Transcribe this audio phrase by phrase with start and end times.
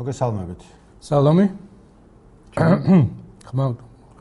[0.00, 0.62] მოგესალმებით.
[1.04, 1.46] სალამი.
[2.56, 3.64] ხმა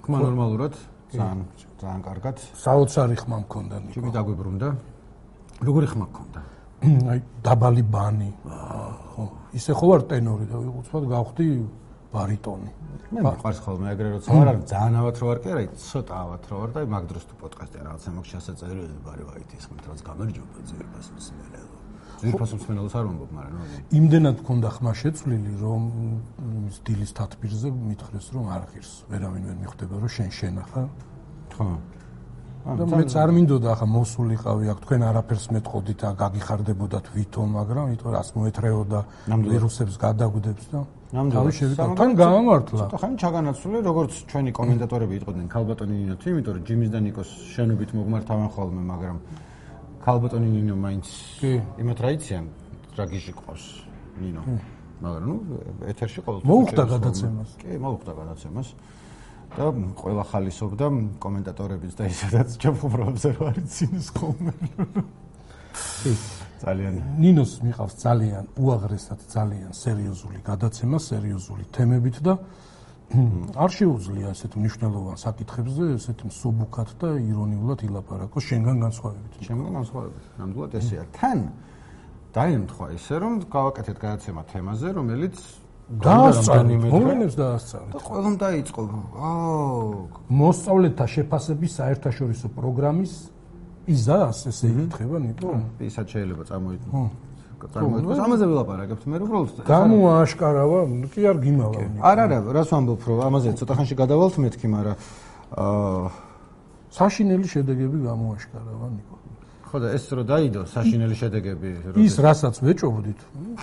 [0.04, 0.76] ხმა ნორმალურად?
[1.16, 1.40] ძალიან
[1.80, 2.36] ძალიან კარგად.
[2.60, 3.94] საოცარი ხმა მქონდა ნიკო.
[3.96, 4.68] ჩემი დაგვიბრუნდა.
[5.64, 6.40] როგორი ხმა მქონდა?
[6.84, 8.32] აი დაბალი ბანი.
[8.44, 9.24] ხო,
[9.56, 11.48] ისე ხო ვარ ტენორი და უცბად გავხდი
[12.12, 12.72] ბარიტონი.
[13.16, 16.56] მე მიყვარს ხოლმე ეგრე როცა ვარ, ძალიან ავად რო ვარ კი არა, ცოტა ავად რო
[16.60, 20.60] ვარ და მაგ დროს თუ პოდკასტი რაღაცა მაქვს შესაძლებელი ბარი ვაით ის ხმით რაც გამარჯობა
[20.70, 21.79] ძირფას მსმენელო.
[22.22, 23.62] ძირფას მსმენელოს არ ვამბობ, მაგრამ
[24.00, 25.82] იმდენად მქონდა ხმა შეცვლილი, რომ
[26.78, 30.82] სტილის თათბირზე მითხრეს, რომ არ ღირს, ვერავინ ვერ მიხვდება, რომ შენ შენახა.
[31.56, 31.68] ხო.
[32.60, 38.10] და მეც არ მინდოდა ახლა მოსულიყავი აქ თქვენ არაფერს მეტყოდით და გაგიხარდებოდათ ვითომ მაგრამ ვითომ
[38.16, 39.00] რას მოეთრეოდა
[39.48, 40.80] ვირუსებს გადაგვდებს და
[41.16, 41.54] ნამდვილად.
[41.56, 41.96] შევიკავ.
[42.00, 47.00] თან გამართლა ცოტა ხანი ჩაგანაცვლე როგორც ჩვენი კომენტატორები იყვნენ ქალბატონი ნინოთი იმიტომ რომ ჯიმის და
[47.00, 49.18] ნიკოს შენობით მოგმართავენ ხოლმე მაგრამ
[50.04, 51.08] ქალბატონი ნინო მაინც
[51.80, 52.46] იმათ რა იციან?
[52.98, 53.66] რა გიჟი ყავს
[54.20, 54.42] ნინო.
[55.00, 55.36] მაგრამ ნუ
[55.92, 57.50] ეთერში ყოველთვის მოუხდა გადაცემას.
[57.60, 58.70] კი მოუხდა გადაცემას.
[59.50, 59.66] და
[59.98, 60.86] ყველა ხალისობდა
[61.24, 64.54] კომენტატორების და ისედაც ჩემხუბრებზე რა არის ძინის ხოლმე.
[66.60, 66.94] ძალიან.
[67.18, 72.34] ნინოს მიყავს ძალიან უაღრესად ძალიან სერიოზული გადაცემა, სერიოზული თემებით და
[73.10, 79.34] არ შეუძლია ესეთ მნიშვნელოვან საკითხებზე ესეთ მსუბუქად და ირონიულად ილაპარაკოს შენგან განსხვავებით.
[79.50, 80.26] შენგან განსხვავებით.
[80.38, 81.04] ნამდვილად ესეა.
[81.18, 81.40] თან
[82.38, 85.36] დაემთხვა ისე რომ გავაკეთეთ გადაცემა თემაზე, რომელიც
[85.90, 87.94] დაასწავლეთ, მოვლენებს დაასწავლეთ.
[87.98, 88.82] და ყველამ დაიწყო.
[89.18, 89.90] აო,
[90.30, 93.14] მოსწავლეთა შეფასების საერთაშორისო პროგრამის
[93.90, 95.50] იზას ესე იკითხება ნიტო?
[95.82, 97.29] ისაც შეიძლება წარმოიდგინო.
[97.60, 97.68] ხო.
[97.76, 98.20] წარმოიდგინე.
[98.26, 100.80] ამაზე ვილაპარაკებთ, მე უბრალოდ გამოაშკარავა,
[101.14, 101.82] კი არ გიმავა.
[102.00, 104.96] არ არა, რას ვამბობ, რომ ამაზე ცოტა ხანში გადავალთ მეთქი, მაგრამ
[105.60, 106.08] აა
[106.90, 109.16] საშინელი შედეგები გამოაშკარავა ნიკო.
[109.70, 111.70] ხო და ეს რო დაიდო საშინელი შედეგები
[112.02, 113.20] ის რასაც ვეჭობდით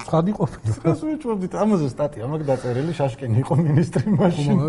[0.07, 4.63] ცხადი ყოფილი რას ვეჭობდით ამაზე სტატია მაგ დაწერილი შაშკინი იყო ministri მაშინ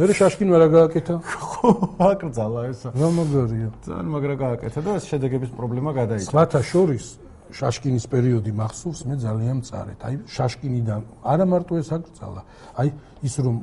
[0.00, 1.70] მე შაშკინმა რა გააკეთა ხო
[2.08, 7.06] აკრძალა ესა რა მაგარია ძალიან მაგრა გააკეთა და ეს შედეგების პრობლემა გადაიჭრა სხვათა შორის
[7.48, 11.00] შაშკინის პერიოდი მახსოვს მე ძალიან მწარეთ აი შაშკინიდან
[11.32, 12.42] არა მარტო ეს აკრძალა
[12.82, 12.88] აი
[13.24, 13.56] ის რომ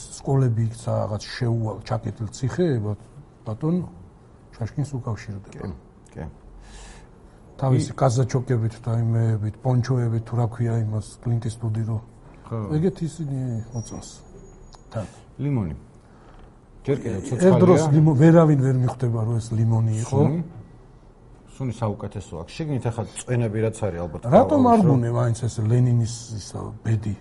[0.00, 2.98] სკოლები იქცა რაღაც შეუვალ ჩაკეტილ ციხეებად
[3.44, 3.76] ბატონ
[4.56, 5.72] შაშკინს უკავშირდება კი
[6.14, 6.24] კი
[7.60, 11.98] თავისი კაზაჩოკებით და იმეებით, პონჩოებით თუ რა ქვია იმას კლინტის სტუდი რო.
[12.48, 12.58] ხო.
[12.76, 13.38] ეგეთ ისინი
[13.74, 14.08] მოწონს.
[14.92, 15.06] თან.
[15.44, 15.74] ლიმონი.
[16.86, 17.50] ჯერ კიდევ ცოცხალია.
[17.50, 20.20] ერთ დროს ლიმონი ვერავინ ვერ მიხვდება რომ ეს ლიმონი იყო.
[21.60, 22.52] სუნი საუკეთესო აქვს.
[22.56, 24.22] შეგნით ახლა წვენები რაც არის ალბათ.
[24.32, 27.14] რატომ არ გუნე მაინც ეს ლენინის ისა ბედი?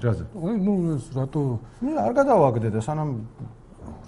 [0.00, 0.24] რაზე?
[0.32, 1.42] ნუ ეს რატო?
[1.84, 3.10] ნუ არ გადავაგდე და სანამ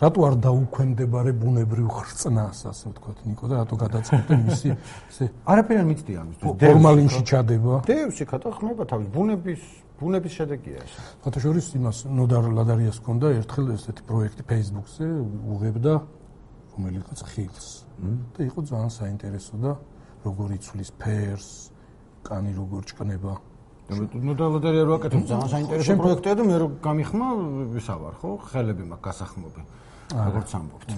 [0.00, 4.69] რატო არ დაუქვემდებარე ბუნებრივ ხრწნას, ასე ვთქვათ, ნიკო და რატო გადაწყვეტე მისი
[5.12, 7.74] ესე არაფერი არ მიცდი ამის ფორმალინში ჩადება?
[7.84, 9.60] დევში ხატა ხმება თავის ბუნების
[10.00, 10.92] ბუნების შედეგია ეს.
[11.24, 15.06] ხათა შორის იმას ნოდარ ლადარიას ჰქონდა ერთხელ ესეთი პროექტი Facebook-ზე
[15.53, 15.92] უღებდა
[16.72, 17.85] რომელიღაც ხილს.
[17.97, 19.73] და იყო ძალიან საინტერესო და
[20.27, 21.49] როგორ იცვლის ფერს,
[22.27, 23.34] კანი როგორ ჭკნება.
[24.27, 27.27] ნუ დალოდარი არ ვაკეთებ ძალიან საინტერესო პროექტია და მე რო გამიხმა
[27.79, 29.62] ისა ვარ ხო ხელები მაქვს გასახმობი
[30.11, 30.91] როგორც ამბობთ.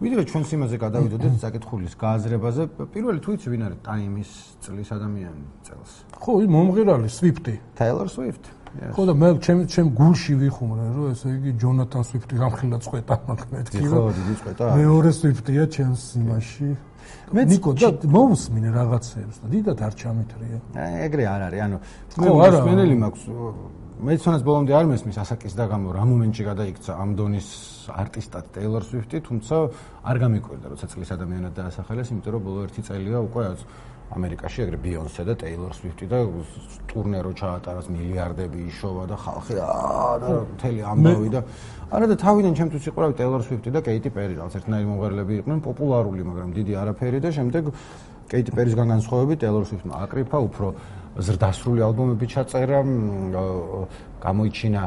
[0.00, 2.62] ვიდრე ჩვენ სიმაზე გადავიდოდეთ საკითხulis გააზრებაზე,
[2.94, 4.30] პირველი თუ იცი ვინ არის ტაიმის
[4.64, 5.92] წლის ადამიანი წელს?
[6.16, 7.54] ხო, მომღერალი Swift-ი.
[7.76, 8.48] Taylor Swift.
[8.70, 13.40] ხო და მე ჩემ ჩემ გულში ვიხუმრე, რომ ესე იგი ჯონათან Swift-ი რამხილა წვეტა მაგ
[13.50, 13.82] მეთქი.
[13.82, 14.64] ხო, დიდი წვეტა.
[14.78, 16.68] მეორე Swift-ია ჩემს იმაში.
[17.34, 20.58] მე ნიკო და მოусმინე რაღაცებს და დიდად არ ჩამეთრია.
[21.06, 21.76] ეგრე არ არის, ანუ
[22.22, 23.24] მე მოსმენელი მაქვს
[24.00, 27.48] მეცნიერს ბოლომდე არ მესმის ასაკის და გამო რა მომენტში გადაიქცა ამ დონის
[27.92, 29.54] არტისტად Taylor Swift-ი, თუმცა
[30.08, 33.42] არ გამიკვირდა, როცა წლის ადამიანად დაასახელეს, იმიტომ რომ ბოლო 1 წელია უკვე
[34.10, 36.18] ამერიკაში ეგრე Beyoncé და Taylor Swift-ი და
[36.90, 41.40] ტურნე რო ჩაატარას მილიარდები იშოვა და ხალხი აა და მთელი ამბავი და
[41.94, 46.22] არა და თავიდან ჩემთვის იყურავი Taylor Swift-ი და Katy Perry რაღაც ერთნაირი მომღერლები იყვნენ პოპულარული,
[46.26, 47.64] მაგრამ დიდი არაფერი და შემდეგ
[48.30, 50.66] Katy Perry-სგან განსხვავებით Taylor Swift-მა აკრიფა უფრო
[51.18, 52.78] ზრდასრული ალბომები ჩაწერა,
[54.22, 54.82] გამოიჩინა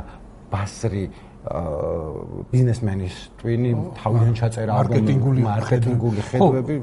[0.52, 1.04] ბასრი
[1.44, 6.78] ბიზნესმენის ტვინი თავიდან ჩაწერა მარკეტინგული მარკეტინგული ხედვები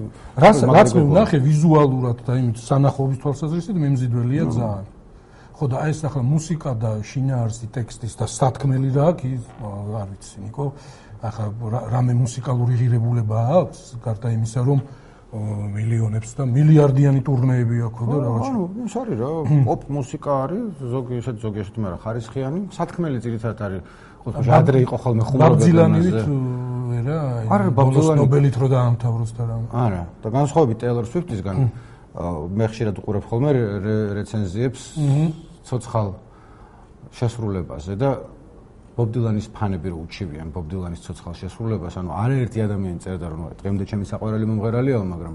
[0.45, 4.85] რაც რაც მე ვნახე ვიზუალურად და იმით სანახობის თვალსაზრისით მემზიდველია ძალიან
[5.57, 9.49] ხო და ეს ახლა მუსიკა და შინაარსი ტექსტის და სათქმელი რა აქვს
[9.97, 10.67] არ ვიცი ნიკო
[11.25, 11.47] ახლა
[11.97, 14.81] რამე მუსიკალური ღირებულება აქვს გარდა იმისა რომ
[15.31, 18.47] მილიონებს და მილიარდიანი ტურნეები აქვს და რაღაც.
[18.51, 19.31] ანუ ის არის რა,
[19.69, 23.83] პოპ მუსიკა არის, ზოგი ესეთ ზოგი ესეთ მაგრამ ხარისხიანი, სათქმელი ძირითადად არის.
[24.21, 25.51] ხო, ჟადრე იყო ხოლმე ხუმრობები.
[25.51, 26.21] ბაბძილანივით
[26.91, 27.19] ვერა,
[27.49, 29.57] არა, ბაბძილანი ნობელით რო დაამთავროს და რა.
[29.73, 31.57] არა, და განსხვავებით Taylor Swift-ისგან
[32.59, 33.51] მე ხშირად უყურებ ხოლმე
[34.19, 34.83] რეცენზიებს.
[35.65, 36.09] ცოცხალ
[37.15, 38.11] შესრულებაზე და
[38.97, 43.85] ბობ დილანის ფანები რო უჩივიან ბობ დილანის ცოცხალ შესრულებას, ანუ არაერთი ადამიანი წერდა რომ დღემდე
[43.87, 45.35] ჩემი საყვარელი მომღერალია, მაგრამ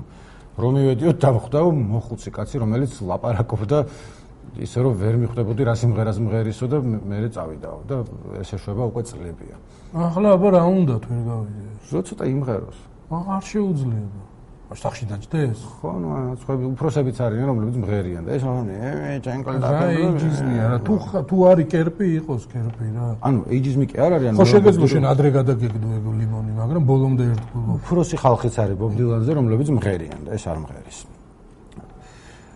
[0.56, 3.78] რომ მივედიოთ დამხვდა მოხუცი კაცი, რომელიც ლაპარაკობდა
[4.62, 7.96] ისე რომ ვერ მიხვდებოდი რა სიმღერას მღერისო და მე წავიდაო და
[8.40, 9.56] ეს ეშვება უკვე წლებია.
[9.96, 11.66] ახლა აბა რა უნდა თუ ვერ გავიდე?
[11.90, 12.78] ზო ცოტა იმღეროს.
[13.12, 14.07] არ შეუძლია.
[14.75, 15.60] სახში დაჭდეს?
[15.78, 16.10] ხო, ნუ
[16.42, 20.94] სხვები უფროსებიც არიან, რომლებიც მღერიან და ეს მე ჯენკოლ და რა ეიჯიზმია რა თუ
[21.30, 23.06] თუ არის კერპი იყოს კერპი რა.
[23.22, 27.24] ანუ ეიჯიზმი კი არ არის, ანუ ხო შეგეძლო შენ ადრე გადაგეგდო ეგ ლიმონი, მაგრამ ბოლომდე
[27.34, 27.69] ერთგულო.
[27.78, 31.00] უფროსი ხალხიც არის ბობ დილანზე, რომლებიც მღერიან და ეს არ მღერის.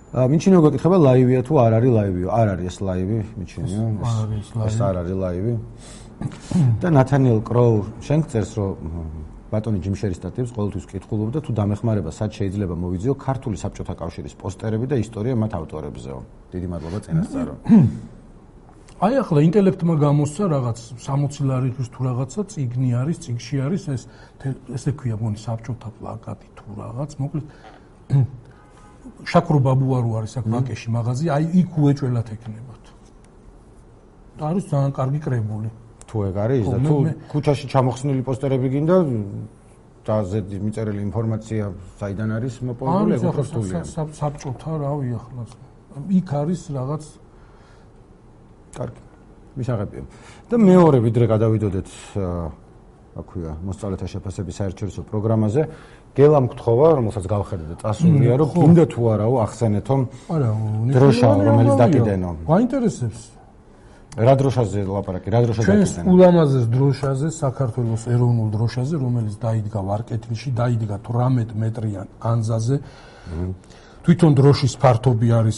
[0.10, 2.30] მიჩინო გეკითხება ლაივია თუ არ არის ლაივიო?
[2.34, 3.66] არ არის ეს ლაივი, მიჩინო.
[4.66, 5.54] ეს არ არის ლაივი.
[6.82, 8.72] და ნათანიელ კროუ შენ წერს რომ
[9.54, 14.96] ბატონი ჯიმშერის სტატიებს ყოველთვის კითხულობდა თუ დამეხმარება სად შეიძლება მოვიძიო ქართული საბჭოთა კავშირის პოსტერები და
[15.00, 16.20] ისტორია მათ ავტორებზეო.
[16.54, 17.54] დიდი მადლობა წინასწარო.
[19.06, 24.02] აი ახლა ინტელექტმა გამოსცა რაღაც 60 ლარისთვის თუ რაღაცა ციგნი არის, ციგში არის ეს
[24.76, 27.46] ესე ქვია მონი საბჭოთა პლაკატი თუ რაღაც, მოკლედ
[29.32, 32.84] შაქრო ბაბუარო არის აქ ბაკეში მაღაზი, აი იქ უეჭველად ეკნებათ.
[34.40, 35.70] და არის ძალიან კარგი კრებული.
[36.10, 36.96] თუ ეგ არის და თუ
[37.32, 38.96] ქუჩაში ჩამოხსნილი პოსტერები გინდა
[40.08, 41.64] და ზედი მიწერილი ინფორმაცია
[42.00, 43.82] საიდან არის მოპოვებული ეგ უფრო რთულია.
[44.20, 45.44] საბჭოთა რავი ახლა.
[46.20, 47.04] იქ არის რაღაც
[48.80, 49.02] კარგი.
[49.60, 50.04] მისაღებია
[50.50, 51.90] და მეორე ვიდრე გადავიდოდეთ
[53.20, 55.62] აქვია მოსწავლეთა შეფასების საერთაშორისო პროგრამაზე
[56.20, 59.96] გელამ გთხოვა რომელსაც გავხედე და წასულია რომ გინდა თუ არაო ახსენეთო
[60.36, 60.50] არა
[60.94, 63.20] დროშა რომელიც დაკიდენო გაინტერესებს
[64.18, 65.30] რა დროშაზე ლაპარაკი?
[65.30, 66.02] რა დროშაზე დაკიდენა?
[66.02, 72.76] ჩვენ ულამაზეს დროშაზე, საქართველოს ეროვნულ დროშაზე, რომელიც დაიდგა ვარკეთილში, დაიდგა 18 მეტრიან ანზაზე.
[74.04, 75.58] თვითონ დროშის ფართობი არის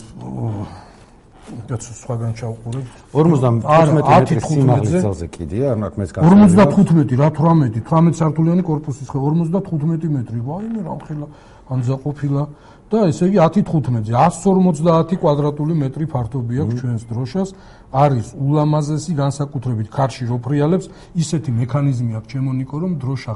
[1.69, 7.81] კაცო სხვაგან ჩავყურებ 55 მეტრის სიმაღლის ძალზე კიდია არ მაქვს მეც განსაზღვრული 55 რა 18
[7.91, 10.39] 18 სართულიანი корпуსის ხე 55 მეტრი.
[10.47, 11.27] ვაიმე რა ხელა
[11.71, 12.43] ამზაყოფილა
[12.91, 17.49] და ესე იგი 10-15-ზე 150 კვადრატული მეტრი ფართობი აქვს ჩვენს დროშას.
[17.91, 20.85] არის ულამაზესი განსაკუთრებით ქარში როფრიალებს
[21.23, 23.33] ისეთი მექანიზმი აქვს ჩემონიკო რომ დროშა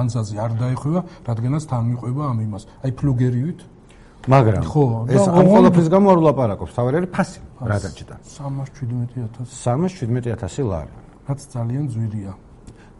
[0.00, 2.62] ანძაზე არ დაეხვევა რადგანაც თან მიყვება ამ იმას.
[2.82, 3.58] აი ფლუგერივით
[4.26, 7.38] მაგრამ ხო ეს ამ ყველაფრის გამო არ ვლაპარაკობ თავი არის ფასი
[7.70, 10.92] რა დაჭდა 317000 317000 ლარი.
[11.26, 12.32] რაც ძალიან ძვირია.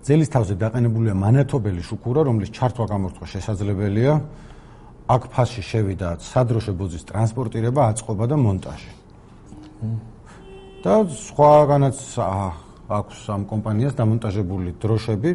[0.07, 4.15] ძელის თავზე დაყენებულია მანათობელი შუქურა რომლის ჩართვა გამორთვა შესაძლებელია.
[5.07, 8.93] აქ ფასში შევიდა სადროშო ბოძის ტრანსპორტირება, აწყობა და მონტაჟი.
[10.83, 11.99] და სხვაგანაც
[12.87, 15.31] აქვს ამ კომპანიას დამონტაჟებული დროშები,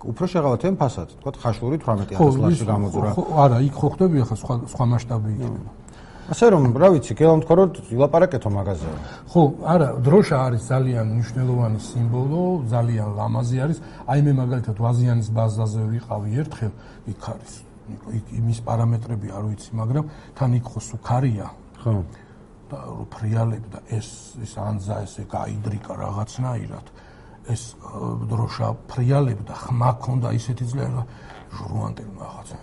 [0.00, 3.10] უფრო შეღავათიან ფასად, თქვა ხაშური 18000 ლარში გამოძურა.
[3.16, 5.70] ხო, არა, იქ ხო ხდები ახლა სხვა სხვა მასშტაბი იქნება.
[6.30, 8.94] ასე რომ, რა ვიცი, გელამთქო რომ ილაპარაკეთო მაღაზია.
[9.32, 13.78] ხო, არა, დროშა არის ძალიან მნიშვნელოვანი სიმბოლო, ძალიან ლამაზი არის.
[14.06, 16.72] აი მე მაგალითად ვაზიანის ბაზაზე ვიყავი ერთხელ,
[17.10, 17.54] იქ არის
[18.38, 20.04] იმის პარამეტრები არ ვიცი, მაგრამ
[20.38, 21.46] თან იქ ხო სუქარია.
[21.82, 21.94] ხო.
[22.70, 22.78] და
[23.10, 26.86] ფრიალებ და ეს ეს ანზა ესე გაიდრიკა რაღაცნაირად.
[27.54, 27.62] ეს
[28.30, 31.02] დროშა ფრიალებ და ხმა ქონდა ისეთი ძლიერა
[31.50, 32.56] ჟურვანტელი რაღაცა.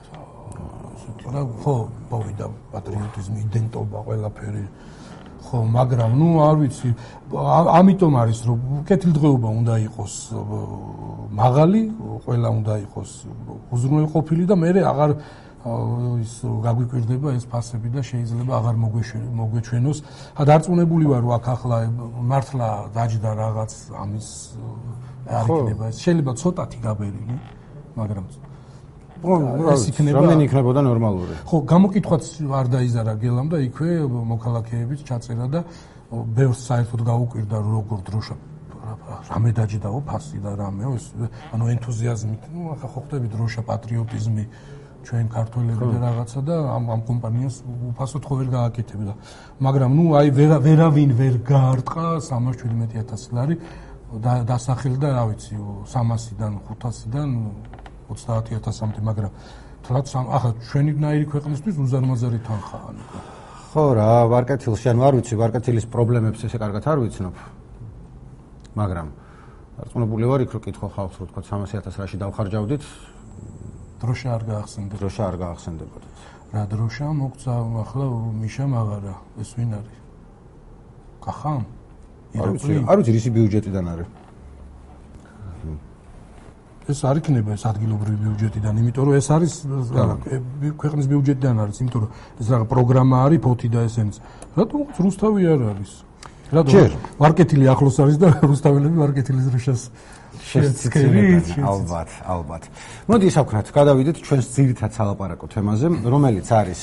[1.27, 1.75] და ხო,
[2.11, 4.63] მოვიდა პატრიოტიზმი, იდენტობა, ყველაფერი.
[5.47, 6.89] ხო, მაგრამ ნუ არ ვიცი,
[7.79, 10.13] ამიტომ არის რომ კეთილდღეობა უნდა იყოს
[11.39, 11.81] მაღალი,
[12.25, 13.11] ყველა უნდა იყოს
[13.71, 15.11] უზრუნველყოფილი და მე აღარ
[16.23, 16.33] ის
[16.65, 18.75] გაგვიკვირდება ეს ფასები და შეიძლება აღარ
[19.39, 19.97] მოგვეჩვენოს.
[20.37, 21.77] ა დარწმუნებული ვარ რომ აქ ახლა
[22.31, 23.71] მართლა დაჯდა რაღაც
[24.03, 24.27] ამის
[25.27, 25.85] არ იქნება.
[26.03, 27.35] შეიძლება ცოტათი გაბერილი,
[27.99, 28.25] მაგრამ
[29.73, 31.33] ეს იქნება რამდენი იქნებოდა ნორმალური?
[31.49, 32.23] ხო, გამოკითხვაც
[32.59, 35.59] არ დაიზარა გელამ და იქვე მოქალაქეების ჩაწერა და
[36.11, 38.35] ბევრს საერთოდ გაუკვირდა როგორ დროშა
[39.27, 41.05] რამე დაჯდაო ფასი და რამეო ეს
[41.51, 44.45] ანუ ენთუზიაზმით ნუ ახლა ხო ხდები დროშა პატრიოტიზმი
[45.05, 47.55] ჩვენ ქართველები და რაღაცა და ამ ამ კომპანიას
[47.93, 49.13] უფასოდ ხო ვერ გააკეთებდა
[49.65, 50.27] მაგრამ ნუ აი
[50.65, 53.55] ვერავინ ვერ გაარტყა 317.000 ლარი
[54.47, 55.55] დასახელდა რა ვიცი
[55.91, 57.29] 300-დან 500-დან
[58.07, 59.31] 30000-მდე, მაგრამ
[59.83, 63.19] თლაც ახლა ჩვენი ნაირი ქვეყნისთვის უზარმაზარი თანხაა, ნიკო.
[63.71, 67.35] ხო რა, ვარკეთილში, ანუ არ ვიცი, ვარკეთილის პრობლემებს ესე კარგად არ ვიცნობ.
[68.79, 69.07] მაგრამ
[69.77, 72.83] არწმუნებული ვარ იქ რო კითხო ხალხს რო თქვა 300000 რაში დავხარჯავდით,
[74.01, 74.99] დროშა არ გაახსენდებოდა.
[75.01, 76.07] დროშა არ გაახსენდებოდა.
[76.53, 78.05] რა დროშა მოგცა ახლა
[78.41, 79.99] მიშა მაგარა, ეს ვინ არის?
[81.25, 81.63] კახამ?
[82.37, 84.09] ვიცი, არ ვიცი რისი ბიუჯეტიდან არის.
[86.87, 89.53] ეს არ იქნება ეს ადგილობრივი ბიუჯეტიდან, იმიტომ რომ ეს არის
[90.81, 94.15] ქვეყნის ბიუჯეტიდან არის, იმიტომ რომ ეს რაღაც პროგრამა არის, ფოთი და ესენიც.
[94.55, 95.91] რატომ რუსთავი არ არის?
[96.51, 99.81] რადგან მარკეტილი ახლოს არის და რუსთაველები მარკეტილის დროშას
[100.47, 102.63] შეცდებით ალბათ ალბათ.
[103.11, 106.81] მოდი ისაქვთ გადავიდეთ ჩვენს ძირითად სალაპარაკო თემაზე რომელიც არის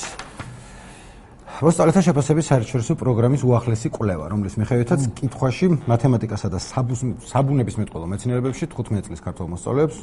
[1.65, 9.07] როსტალეთა შეფასების საერთაშორისო პროგრამის უახლესი კვლევა რომლის მიხედვითაც კითხვაში მათემატიკასა და საბუნების მეტყველო მეცნიერებებში 15
[9.07, 9.97] წლის ქართულ მოსწავლეებს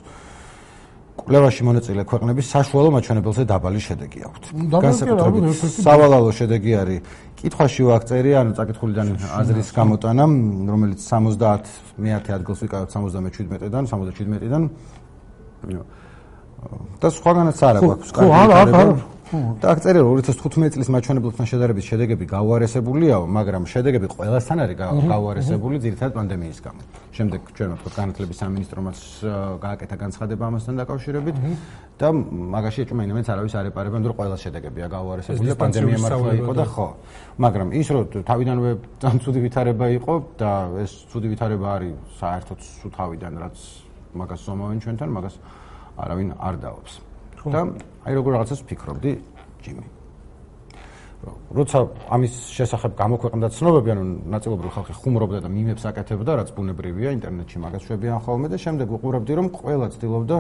[1.13, 4.43] კვლევაში მონაწილე ქვეყნების საშუალო მაჩვენებელზე დაბალი შედეგი აქვთ.
[4.73, 5.45] განსაკუთრებით
[5.85, 7.01] სავალალო შედეგი არის
[7.43, 9.07] კითხვაში ვაქწერი, ანუ წაკითხულიდან
[9.39, 10.25] აზრის გამოტანა,
[10.73, 11.63] რომელიც 70
[12.01, 14.63] მეათე ადგილს ვიკავებთ 77-დან, 77-დან.
[17.03, 18.09] და სხვაგანაც არ აქვს.
[18.15, 18.83] ხო, არა, არა.
[19.33, 24.77] და აღწერილი 2015 წლის მაჩვენებლებთან შედარებით შედეგები გაუარესებულია, მაგრამ შედეგები ყველასთან არის
[25.09, 26.81] გაუარესებული ძირითადად პანდემიის გამო.
[27.17, 28.99] შემდეგ ჩვენ ვთქვით განათლების სამინისტრომაც
[29.65, 31.37] გააკეთა განცხადება ამასთან დაკავშირებით
[32.01, 32.09] და
[32.57, 36.89] მაგაში ეჭვმენებიც არავის არ ეპარება, რომ ყველა შედეგებია გაუარესებული და პანდემია მართლა იყო და ხო.
[37.45, 38.71] მაგრამ ის რომ თავიდანვე
[39.01, 40.53] ძალიან ცუდი ვითარება იყო და
[40.85, 43.57] ეს ცუდი ვითარება არის საერთოდ სუთავიდან რაც
[44.13, 45.35] მაგას ზომავენ ჩვენთან, მაგას
[45.97, 46.93] არავინ არ დაობს.
[47.49, 47.61] და
[48.03, 49.13] აი როგორ რაღაცას ვფიქრობდი
[49.63, 49.85] ჯიმი?
[51.53, 51.79] როცა
[52.11, 57.83] ამის შესახებ გამოქვეყნდა ცნობები, ანუ ნაწილობრივ ხალხი ხუმრობდა და მიმებს აკეთებდა, რაც ბუნებრივია, ინტერნეტში მაგას
[57.87, 60.37] შვებიან ხოლმე და შემდეგ ვუყურებდი, რომ ყველა ცდილობდა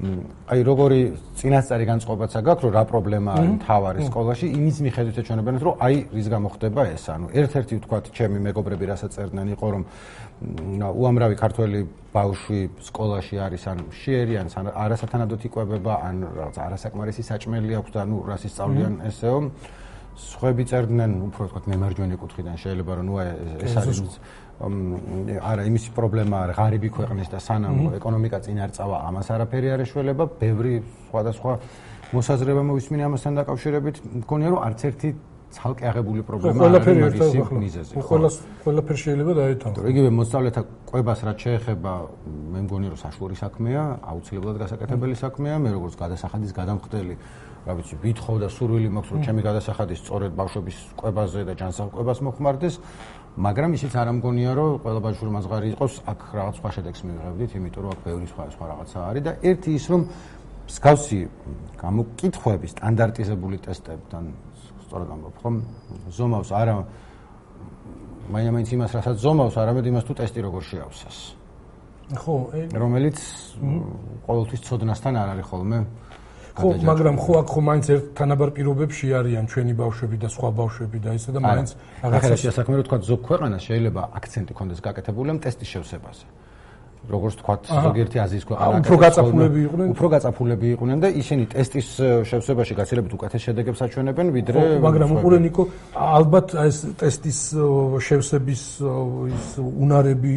[0.00, 1.00] აი როგორი
[1.36, 6.28] წინასწარი განწყობაც აქვს, რომ რა პრობლემა არის თავარი სკოლაში, იმის მიხედვით ეჩვენებენ, რომ აი რის
[6.32, 9.82] გამო ხდება ეს, ანუ ერთ-ერთი ვთქვათ, ჩემი მეგობრები რასაც წერდნენ იყო, რომ
[10.80, 11.80] უამრავი ქართველი
[12.16, 18.16] ბავშვი სკოლაში არის ან შეერიან ან არასათანადოდ იყვებება ან რაღაც არასაკმარისი საჭმელი აქვს და ნუ
[18.24, 19.38] რას ისწავლიან ესეო.
[20.20, 23.14] სხვები წერდნენ უფრო თქვა მემარჯვენე კუთხიდან შეიძლება რომ ნუ
[23.64, 24.00] ეს არის
[24.60, 29.84] არა იმის პრობლემა არის ღარიბი ქვეყნის და სანამ ეკონომიკა წინ არ წავა ამას არაფერი არ
[29.86, 30.74] ეშველება ბევრი
[31.08, 31.52] სხვადასხვა
[32.12, 35.10] მოსაზრება მოვისმინე ამასთან დაკავშირებით მგონია რომ არც ერთი
[35.50, 38.02] ცალკე აღებული პრობლემა არის მაგისი მიზეზი.
[38.06, 38.28] ყველა
[38.64, 39.88] ყველაფერი შეიძლება დაეთანხმოს.
[39.90, 41.92] იგივე მოსწავლეთა ყვებას რაც შეეხება,
[42.54, 47.14] მე მგონი რომ საშუალო საქმეა, აუცილებლად გასაკეთებელი საქმეა, მე როგორც გადასახადის გადამხდელი,
[47.66, 52.74] რა ვიცი, ვითხოვ და სურვილი მაქვს რომ ჩემი გადასახადი სწორედ ბავშვების ყვებაზე და ჯანსაღყვებას მოხმარდეს,
[53.38, 57.82] მაგრამ ისიც არ ამგონია რომ ყველა ბავშვი მასღარი იყოს, აქ რაღაც სხვა შედეგს მივიღებდით, იმიტომ
[57.84, 60.00] რომ აქ ბევრი სხვა სხვა რაღაცა არის და ერთი ის რომ
[60.70, 61.18] მსგავსი
[61.78, 64.24] გამოკითხვები სტანდარტიზებული ტესტებთან
[64.86, 65.50] სწორად ამბობ, ხო?
[66.10, 66.74] ზომავს არა
[68.30, 71.18] მაინც იმას რასაც ზომავს, არამედ იმას თუ ტესტი როგორ შეავსას.
[72.10, 72.34] ხო,
[72.74, 73.18] რომელიც
[74.26, 75.78] ყოველთვის ცოდნასთან არ არის ხოლმე.
[76.56, 80.98] ხო, მაგრამ ხო აქ ხო მაინც ერთ თანაბარ პირობებში არიან ჩვენი ბავშვები და სხვა ბავშვები
[81.04, 81.68] და ისე და მაინც
[82.02, 86.24] რაღაცა შესაქმე რო თქვა ზოგ ქვეყანას შეიძლება აქცენტი კონდეს გაკეთებული ამ ტესტის შევსებაზე.
[87.08, 89.86] როგორც თქვა ზოგიერთი აზიის ქვეყანა უფრო გაწაფულები იყვნენ.
[89.94, 91.88] უფრო გაწაფულები იყვნენ და ისინი ტესტის
[92.28, 95.62] შევსებაში გაცილებით უკეთეს შედეგებს აჩვენებენ ვიდრე მაგრამ უყურე ნიკო
[95.96, 97.38] ალბათ ეს ტესტის
[98.06, 98.62] შევსების
[99.32, 100.34] ის უნარები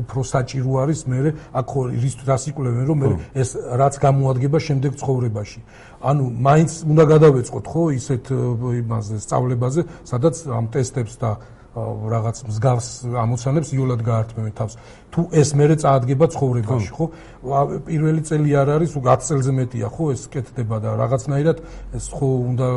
[0.00, 1.18] უფრო საჭირო არის მე
[1.60, 1.68] აქ
[2.02, 5.60] რის რას იკვლევენ რომ მე ეს რაც გამოადგება შემდეგ ცხოვრებაში.
[6.00, 8.24] ანუ მაინც უნდა გადავეწყოთ ხო ისეთ
[8.80, 9.80] იმაზე სწავლებაზე
[10.10, 11.30] სადაც ამ ტესტებს და
[11.74, 14.74] რაღაც მსგავს ამოცანებს იულად გაართმევენ თავს.
[15.14, 17.06] თუ ეს მეરે წაადგება ცხოვრებაში, ხო?
[17.86, 21.58] პირველი წელი არ არის, 10 წელზე მეტია, ხო, ეს კეთდება და რაღაცნაირად
[21.94, 22.68] ეს ხო უნდა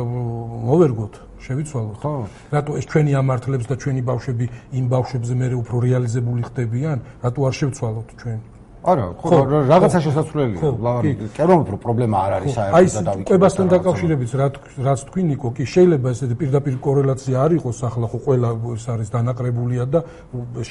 [0.70, 1.96] მოვერგოთ, შევიცვალოთ.
[2.06, 2.14] ხო.
[2.54, 4.46] რატო ეს ჩვენი ამართლებს და ჩვენი ბავშვები
[4.78, 6.98] იმ ბავშვებზე მეરે უფრო რეალიზებული ხდებიან?
[7.22, 8.53] რატო არ შევცვალოთ ჩვენ?
[8.84, 10.60] არა, ხო, რაღაცა შესაძლებელია.
[10.84, 13.24] ლავარი, კერო უფრო პრობლემა არ არის საერთოდ და დავიქეთ.
[13.24, 14.46] აი, კვებასთან დაკავშირებით რა
[14.84, 19.08] რაც თქვი ნიკო, კი შეიძლება ესეთი პირდაპირ კორელაცია არ იყოს, ახლა ხო ყველა ეს არის
[19.14, 20.00] დანაკრებულია და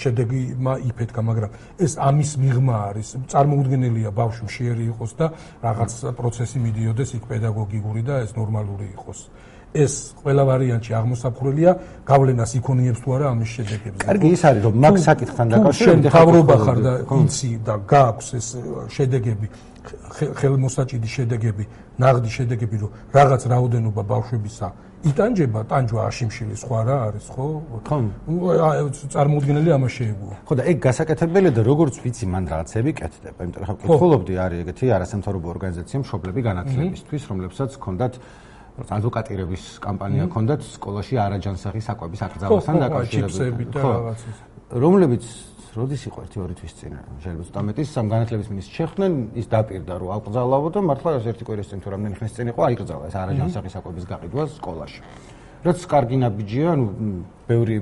[0.01, 0.41] შედეგი
[0.89, 1.51] იფეთქა, მაგრამ
[1.85, 3.07] ეს ამის მიღმა არის.
[3.33, 5.25] წარმოუდგენელია ბავშვი შეერი იყოს და
[5.65, 9.19] რაღაც პროცესი მიდიოდეს იქ პედაგოგიკური და ეს ნორმალური იყოს.
[9.73, 11.71] ეს ყველა ვარიანტი აღმოსაფხვრელია,
[12.05, 14.01] გავლენას იქონიებს თუ არა ამის შედეგებზე.
[14.05, 18.47] კარგი, ის არის რომ მაგ საკითხთან დაკავშირებით თავრობა ხარ და იცი და გააქვს ეს
[18.95, 19.47] შედეგები,
[20.39, 21.63] ხელმოსაჭიდი შედეგები,
[21.99, 24.67] ნაღდი შედეგები, რომ რაღაც რაოდენობა ბავშვებისა
[25.03, 27.45] იტანჯება, ტანჯვა აშიმშილი სხვა რა არის, ხო?
[27.83, 27.97] ხო.
[29.11, 30.35] წარმოუდგენელი ამას შეეგუა.
[30.47, 34.57] ხო და ეგ გასაკეთებელია და როგორც ვიცი, მან რაღაცები კეთდება, იმიტომ რომ ხო კითხულობდი არის
[34.63, 38.13] ეგეთი არასამთავრობო ორგანიზაცია მშობლები განათლებისთვის, რომლებსაც ჰქონდათ
[38.73, 43.69] ადვოკატირების კამპანია ჰქონდათ სკოლაში არაჯანსაღი საკვების აკრძალვასთან დაკავშირებით.
[43.77, 43.93] ხო,
[44.81, 45.23] რომლებიც
[45.77, 50.67] როდის იყო 1-2 თვის წინ შეიძლება სტამეტის სამ განათლების მინისტრს შეხვდნენ ის დაპირდა რომ აკრძალავო
[50.73, 54.43] და მართლა ერთი კვირის წინ თუ რამდენი ხნის წინ იყო აიკრძალა ეს არაჯანსაღი საკვების გაყიდვა
[54.57, 55.01] სკოლაში.
[55.63, 56.85] რაც კარგი ნაბიჯია, ანუ
[57.49, 57.77] ბევრი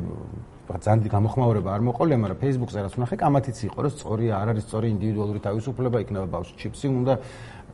[0.72, 4.88] ძანდი გამოხმაურება არ მოყოლია, მაგრამ Facebook-ზე რაც ვნახე, კამათიც იყო, რომ სწორია, არ არის სწორი
[4.96, 7.14] ინდივიდუალური თავისუფლება, იქნება ბავშვი ჩიპსი უნდა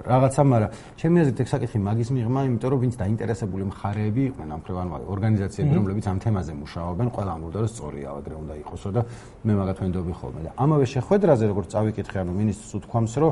[0.03, 4.61] რაღაცა, მაგრამ ჩემი აზრით ეგ საკითხი მაგის მიღმა, იმიტომ რომ ვინც დაინტერესებული მხარეები იყვნენ ამ
[4.67, 9.01] ხრივ ანუ ორგანიზაციები, რომლებიც ამ თემაზე მუშაობენ, ყველა ამბობდა რომ სწორია, აგრე უნდა იყოსო და
[9.47, 13.31] მე მაგათ ვენდობი ხოლმე და ამავე შეხვედრაზე როგორც წავიკითხე, ანუ მინისტრს უთქვამს, რომ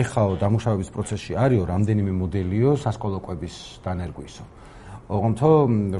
[0.00, 4.44] ეხაო დამუშავების პროცესში არისო რამდენიმე მოდელიო სასკოლო კვების დანერგვისო.
[5.06, 5.38] ოღონდ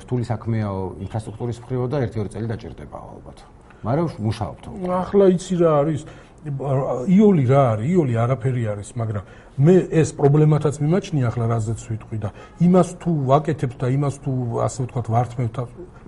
[0.02, 3.38] რთული საქმეაო ინფრასტრუქტურის მხრივო და 1-2 წელი დაჭირდება ალბათ.
[3.86, 4.64] მაგრამ მუშაობთ.
[4.90, 6.00] ახლა იცი რა არის?
[7.06, 7.86] იოლი რა არის?
[7.86, 9.24] იოლი არაფერი არის, მაგრამ
[9.56, 14.32] მე ეს პრობლემათაც მიმაჩნია ახლა რაზეც ვიტყვი და იმას თუ ვაკეთებ და იმას თუ
[14.66, 15.56] ასე ვთქვათ ვართმევთ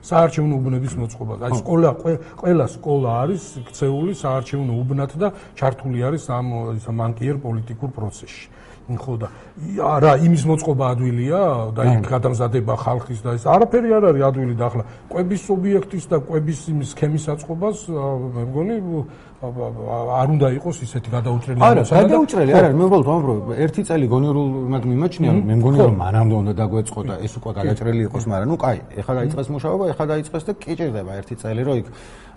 [0.05, 1.33] საარჩევნო უბნების მოწყობა.
[1.49, 1.91] აი სკოლა
[2.45, 6.47] ყველა სკოლა არის ქცეული საარჩევნო უბნად და ჩართული არის ამ
[7.01, 8.45] მანკიერ პოლიტიკურ პროცესში.
[8.97, 9.29] ხო და
[10.01, 11.43] რა იმის მოწყობა ადვილია
[11.77, 16.17] და იქ გადამზადება ხალხის და ეს არაფერი არ არის ადვილი და ახლა კვების სუბიექტის და
[16.25, 17.79] კვების იმის სქემის აწყობას
[18.33, 18.77] მე მგონი
[19.39, 24.49] არ უნდა იყოს ისეთი გადაუჭრელი არა გადაუჭრელი არ არის მე უბრალოდ ვამბობ ერთი წელი გონიურულ
[24.73, 28.57] მაგ მიმაჩნია მე მგონი რომ მანამდე უნდა დაგვეწყო და ეს უკვე გადაჭრელი იყოს მაგრამ ნუ
[28.59, 31.87] კაი ეხლა დაიწყეს მუშაობა ეხლა დაიწყეს და კი ჭირდება ერთი წელი რომ იქ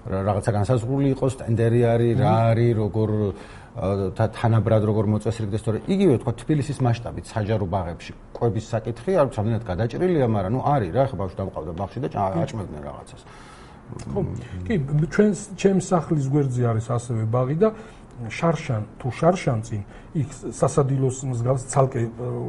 [0.01, 3.10] რაღაცა განსაზღვრული იყოს ტენდერი არის რა არის როგორ
[3.81, 5.77] და თანაბრად როგორ მოწესრიგდეს თორე?
[5.89, 8.13] იგივე თქვა თბილისის მასშტაბით საჯარო ბაღებში.
[8.38, 12.07] ყვების საკითხი არ ვიცამდენად გადაჭრილია მაგრამ ნუ არის რა ხა ბავშვი დამყავდა ბაღში და
[12.45, 13.21] აჭმევდნენ რაღაცას.
[13.91, 14.21] ხო
[14.69, 14.75] კი
[15.11, 17.69] ჩვენს ჩემს სახლის გვერდზე არის ასევე ბაღი და
[18.29, 19.81] შარშან თუ შარშან წინ
[20.21, 22.01] იქ სასადილოს მსგავს ცალკე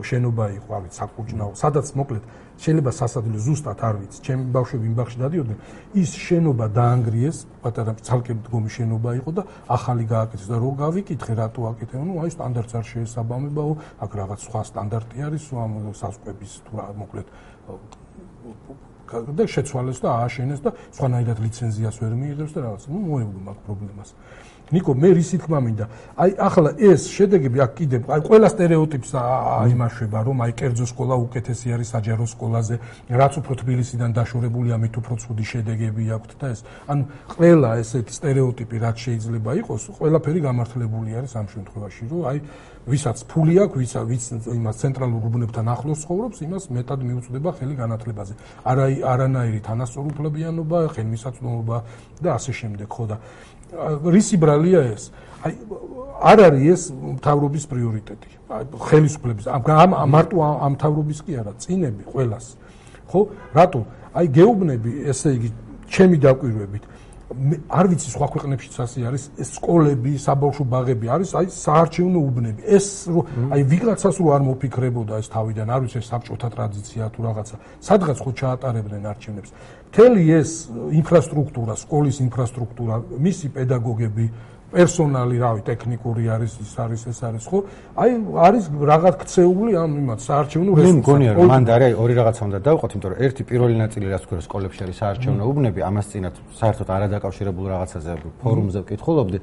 [0.05, 2.25] შენობა იყო ავით საკუჭნაო სადაც მოკლედ
[2.63, 5.59] შეიძლება სასადილო ზუსტად არ ვიცი, ჩემი ბავშვები იმ ბაღში დადიოდნენ,
[5.99, 11.61] ის შენობა დაანგრიეს, პატარა ცალკე მდგომი შენობა იყო და ახალი გააკეთეს და რო გავიკითხე რატო
[11.73, 13.73] აკეთებენ, ну, აი სტანდარტს არ შეესაბამებაო,
[14.07, 17.27] აქ რაღაც სხვა სტანდარტი არის, ამ სასწყვების თუ რა მოკლედ
[19.13, 24.11] და შეცვალეს და ააშენეს და სხვანაირად ლიცენზიას ვერ მიიღებს და რაღაც, ну, მოეუბნა მაგ პრობლემას.
[24.73, 30.19] ნიკო მე რისი თქმა მინდა აი ახლა ეს შედეგები აქ კიდე აი ყველა სტერეოტიპს აიმაშება
[30.25, 32.77] რომ აი კერძო სკოლა უკეთესი არის საჯარო სკოლაზე
[33.21, 37.03] რაც უფრო თბილისიდან დაშორებულია მით უფრო ცუდი შედეგები აქვს და ეს ანუ
[37.37, 42.39] ყველა ესეთი სტერეოტიპი რაც შეიძლება იყოს ყველაფერი გამართლებული არის ამ შემთხვევაში რომ აი
[42.83, 48.35] ვისაც ფული აქვს ვის ვის იმას ცენტრალურ უბნებთან ახლოს ცხოვრობს იმას მეტად მიუწვდება ხელი განათლებაზე
[48.67, 51.77] არა არანაირი თანასწორუფლებიანობა ხელმისაწვდომობა
[52.23, 53.17] და ასე შემდეგ ხო და
[53.73, 55.11] რისი ბრალია ეს?
[55.43, 55.53] აი
[56.23, 58.31] არ არის ეს მთავრობის პრიორიტეტი.
[58.89, 62.47] ხელისუფლების ამ მარტო ამ მთავრობის კი არა, წინები ყოველას.
[63.11, 63.21] ხო?
[63.57, 63.81] რატო?
[64.13, 65.49] აი გეუბნები, ესე იგი,
[65.89, 66.85] ჩემი დაკვირვებით
[67.69, 69.23] არ ვიცი სხვა ქვეყნებშიც ასე არის
[69.57, 72.61] სკოლები, საბავშვო ბაღები არის, აი საარჩევნო უბნები.
[72.77, 72.87] ეს
[73.53, 77.57] აი ვიღაცას რო არ მოფიქრებოდა ეს თავიდან, არ ვიცი საბჭოთა ტრადიცია თუ რაღაცა.
[77.89, 79.51] სადღაც ხო ჩაატარებდნენ არჩევნებს.
[79.93, 80.51] მთელი ეს
[81.01, 82.95] ინფრასტრუქტურა, სკოლის ინფრასტრუქტურა,
[83.27, 84.27] მისი პედაგოგები,
[84.73, 87.59] პერსონალი, რავი, ტექნიკური არის, ის არის, ეს არის, ხო?
[88.03, 88.11] აი,
[88.49, 90.93] არის რაღაც ქცეული ამ იმათ საარჩევნო რესურსი.
[90.93, 94.23] მე მგონია, რომ მანდ არის ორი რაღაცა უნდა დავყოთ, იმიტომ რომ ერთი პირველი ნაწილი რაც
[94.25, 99.39] თქვა სკოლებში არის საარჩევნო უბნები, ამას წინათ საერთოდ არადაკავშირებულ რაღაცაზე ფორუმზე ვკითხულობდი,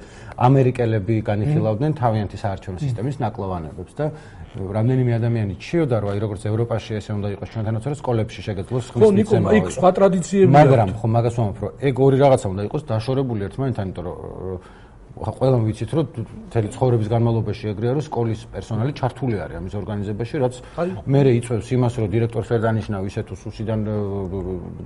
[0.49, 4.05] ამერიკელები განიხილავდნენ თავიანთი საარჩევნო სისტემის ნაკლოვანებებს და
[4.49, 9.11] რამდენიმე ადამიანი ჩიოდა რომ აი როგორც ევროპაში ესე უნდა იყოს ჩვენთანაც რომ სკოლებში შეგეძლოს ხმის
[9.13, 9.45] მიცემა.
[9.45, 10.55] ხო, იქ სხვა ტრადიციებია.
[10.57, 14.17] მაგრამ ხო მაგას ვამბობ რომ ეგ ორი რაღაცა უნდა იყოს დაშორებული ერთმანეთთან, იმიტომ რომ
[15.17, 16.05] ყველამ ვიცით რომ
[16.47, 20.53] მთელი ცხოვრების განმავლობაში ეგრეა რომ სკოლის პერსონალი ჩართული არის ამის ორგანიზებაში რაც
[21.09, 23.79] მეરે იწევს იმას რომ დირექტორს ვერ დანიშნავ ისე თუ სუსიდან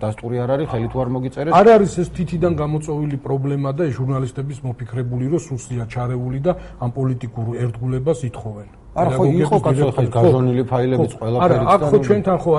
[0.03, 1.53] დასტური არ არის ხელი თუ არ მოგიწერეს.
[1.53, 6.51] არ არის ეს თითიდან გამოწვეული პრობლემა და ჟურნალისტების მოფიქრებული რომ სუსია ჩარეული და
[6.83, 11.97] ამ პოლიტიკურ ერთგულებას ითხოვენ არა ხო იყო კაცო ხა გაჟონილი ფაილებიც ყველაფერი არა აქ ხო
[12.05, 12.51] ჩვენთან ხო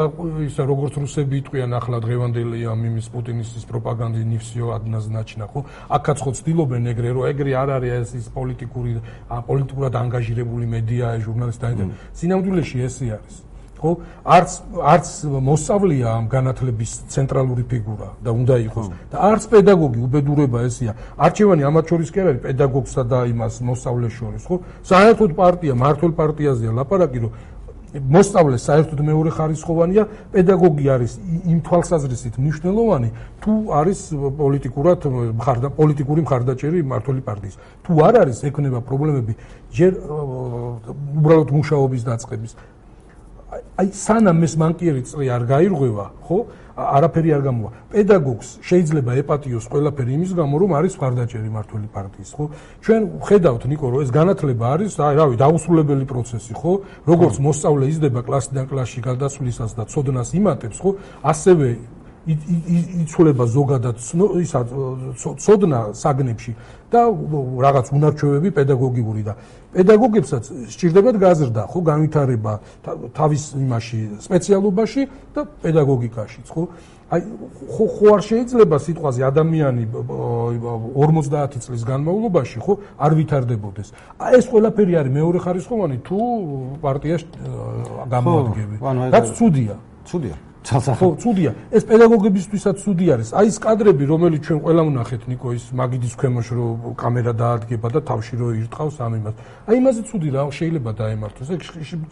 [0.43, 5.61] ის როგორც რუსები იტყვიან ახლა დღევანდელი ამ იმის პუტინის ის პროპაგანდი ნიფსიო ადნაზნაჩნა ხო?
[5.95, 8.93] აქაც ხო ცდილობენ ეგრე რომ ეგრე არ არის ეს ის პოლიტიკური
[9.31, 11.85] პოლიტიკურად ანგაჟირებული მედია ჟურნალისტები და
[12.19, 13.35] სინამდვილეში ესე არის
[13.85, 13.93] ხო?
[14.25, 15.09] არც არც
[15.45, 20.93] მოსწავლეა ამ განათლების ცენტრალური ფიგურა და უნდა იყოს და არც პედაგოგი უბედურება ესია.
[21.21, 24.57] არჩევანი ამათ შორის კი არ არის პედაგოგსა და იმას მოსწავლეს შორის, ხო?
[24.89, 27.33] საერთოდ პარტია, მართლ პარტიაზეა ლაპარაკი, რომ
[27.95, 30.03] მოსწავლე საერთოდ მეორე ხარისხოვანია,
[30.35, 31.13] პედაგოგი არის
[31.47, 33.99] იმ თვალსაზრისით მნიშვნელოვანი, თუ არის
[34.35, 35.01] პოლიტიკურად
[35.39, 37.55] მხარდა პოლიტიკური მხარდაჭერი მართლი პარტიის.
[37.87, 39.33] თუ არ არის, ექნება პრობლემები
[39.71, 39.93] ჯერ
[41.23, 42.53] უბრალოდ მუშაობის დაწყების.
[43.75, 46.37] აი სანამ ეს მანკიერი წრი არ გაირღვევა, ხო?
[46.75, 47.71] არაფერი არ გამოვა.
[47.91, 52.45] პედაგოგს შეიძლება ეპატიოს ყველაფერი იმის გამო, რომ არის მხარდაჭერი მართველი პარტიის, ხო?
[52.87, 56.73] ჩვენ ხედავთ ნიკო, რომ ეს განათლება არის, აი, რავი, დაუსრულებელი პროცესი, ხო?
[57.03, 60.91] როგორც მოსწავლე იზრდება კლასიდან კლასში გადასვლისას და ცოდნას იმატებს, ხო?
[61.23, 61.67] ასევე
[62.25, 63.97] იცვლება ზოგადად
[64.41, 64.61] ისა
[65.45, 66.53] ცოდნა საგნებში
[66.89, 67.03] და
[67.61, 69.35] რაღაც უნარჩვევები პედაგოგიური და
[69.75, 72.53] პედაგოგებსაც სჭირდებათ გაზრდა, ხო, განვითარება
[73.13, 75.03] თავის იმაში სპეციალობაში
[75.35, 76.63] და პედაგოგიკაშიც, ხო?
[77.13, 77.21] აი
[77.69, 83.89] ხო ხო არ შეიძლება სიტყვაზე ადამიანი 50 წლის განმავლობაში ხო არ ვითარდებოდეს.
[84.17, 86.19] აი ეს ყველაფერი არის მეორე ხარისხოვანი თუ
[86.81, 87.23] პარტიას
[88.09, 88.75] გამოადგები.
[89.13, 89.77] რაც ცუდია.
[90.09, 90.35] ცუდია.
[90.65, 91.53] ხო, ცუდია.
[91.69, 93.29] ეს პედაგოგებისთვისაც ცუდი არის.
[93.37, 98.01] აი ეს კადრები, რომელიც ჩვენ ყველა ვნახეთ ნიკო ის მაგიდის ქვემოშ რო კამერა დაადგება და
[98.01, 99.35] თავში რო ირტყავს ამ იმას.
[99.69, 101.49] აი იმაზე ცუდი რა შეიძლება დაემართოს.
[101.53, 101.61] ეგ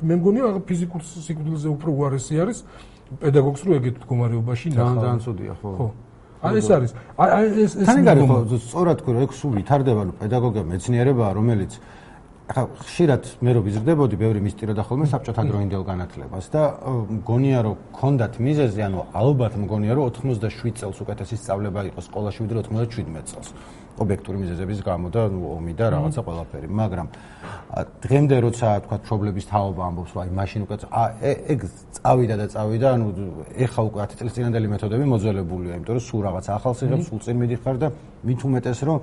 [0.05, 2.59] მე მგონი რა ფიზიკურ სიკვდილზე უფრო უარესი არის
[3.21, 4.97] პედაგოგს რო ეგეთ მდგომარეობაში ნახავ.
[5.01, 5.71] ძალიან ცუდია, ხო.
[5.81, 5.88] ხო.
[6.43, 6.91] აი ეს არის.
[7.23, 8.37] აი ეს ეს თან გარი ხო
[8.69, 11.73] სწორად თქვი რომ ეგ სულ ვითარდება, ნუ პედაგოგია მეცნიერებაა, რომელიც
[12.53, 16.62] ახლა ხშირად მე რო ვიზრდებოდი ბევრი მისტიროდა ხოლმე საბჭოთა დროინდელ განათლებას და
[17.09, 22.61] მგონია რომ ქონდათ მიზეზი ანუ ალბათ მგონია რომ 87 წელს უკეთესი სწავლება იყო სკოლაში ვიდრე
[22.69, 23.49] 97 წელს.
[23.93, 26.69] ობიექტური მიზეზების გამო და ნუ ომი და რაღაცა ყველაფერი.
[26.81, 27.07] მაგრამ
[28.05, 30.77] დღემდე როცა თქვა პრობლემის თაობა ამბობს აი მაშინ უკვე
[31.53, 31.61] ეგ
[31.97, 33.07] წავიდა და წავიდა ანუ
[33.65, 37.37] ეხა უკვე 10 წლის წინანდელი მეთოდები მოძველებულია იმიტომ რომ სულ რაღაც ახალს იღებს სულ წინ
[37.43, 37.88] მიდიხარ და
[38.25, 38.99] მით უმეტეს რომ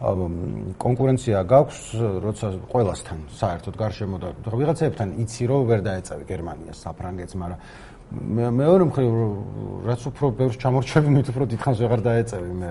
[0.00, 1.80] კონკურენცია გაქვს,
[2.24, 7.60] როცა ყველასთან საერთოდ გარშემო და ვიღაცებთან იცი რომ ვერ დაეწევი გერმანიას, საფრანგეთს, მაგრამ
[8.10, 9.10] მეორე მხრივ
[9.86, 12.68] რაც უფრო ბევრს ჩამორჩები, მით უფრო დიდხანს ვეღარ დაეწევი მე.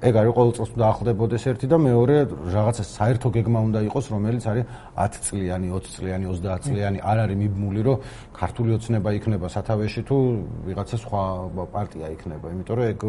[0.00, 2.14] ეგ არის ყოველ წელს დაახლდებოდეს ერთი და მეორე
[2.56, 4.64] რაღაცა საერთო გეგმა უნდა იყოს, რომელიც არის
[4.96, 7.96] 10 წლიანი, 20 წლიანი, 30 წლიანი, არ არის მიბმული, რომ
[8.32, 10.16] ქართული ოცნება იქნება სათავეში თუ
[10.64, 11.22] ვიღაცა სხვა
[11.68, 13.00] პარტია იქნება, იმიტომ რომ ეგ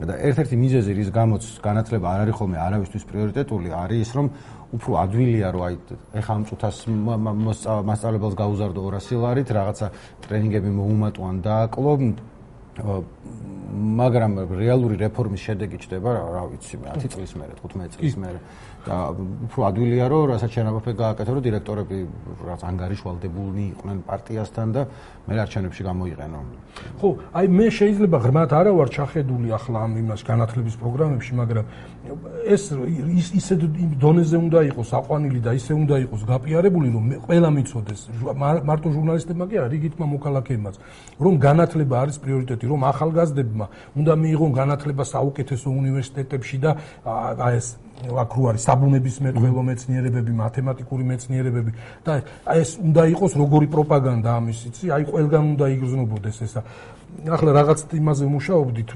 [0.00, 4.26] და ერთ-ერთი მიზეზი რის გამოც განათლება არ არის ხოლმე არავისთვის პრიორიტეტული არის ის რომ
[4.76, 5.74] უფრო ადვილია რომ აი
[6.20, 9.86] ეხა ამ წუთას მასწავლებელს გაუზარდო 200 ლარით რაღაცა
[10.24, 11.92] ტრენინგები მოუმატო ან დააკლო
[13.70, 18.38] მაგრამ რეალური რეფორმის შედეგი ჩდება რა ვიცი 10 წლის მერე 15 წლის მერე
[18.86, 18.96] და
[19.44, 21.96] უფრო ადვილია რომ რასაც შენაბაფე გააკეთო რომ დირექტორები
[22.48, 24.82] რაც ანგარიშვალდებულნი იყვნენ პარტიასთან და
[25.28, 26.40] მე არჩევნებში გამოიყენო.
[27.00, 31.64] ხო, აი მე შეიძლება ღრმად არა ვარ ჩახედული ახლა ამ იმას განათლების პროგრამებში, მაგრამ
[32.48, 32.62] ეს
[33.20, 33.54] ის ისე
[34.00, 38.00] დონეზე უნდა იყოს აყვანილი და ისე უნდა იყოს გაპიარებული, რომ ყველა მიცოდეს
[38.64, 40.74] მარტო ჟურნალისტებმა კი არა, რიგითმა მოქალაქეებმაც,
[41.20, 43.66] რომ განათლება არის პრიორიტეტი, რომ ახალგაზრდებმა
[44.00, 46.70] უნდა მიიღონ განათლება საუკეთესო უნივერსიტეტებში და
[47.04, 47.68] აი ეს
[48.00, 51.72] აქ რო არის საბუნების მეტყველო მეცნიერებები, მათემატიკური მეცნიერებები
[52.04, 52.12] და
[52.56, 54.84] ეს უნდა იყოს როგორი პროპაგანდა ამის, იცი?
[54.96, 56.62] აი ყველგან უნდა იგრძნობოდეს ესა.
[57.10, 58.90] ახლა რაღაც იმაზე მუშაობდით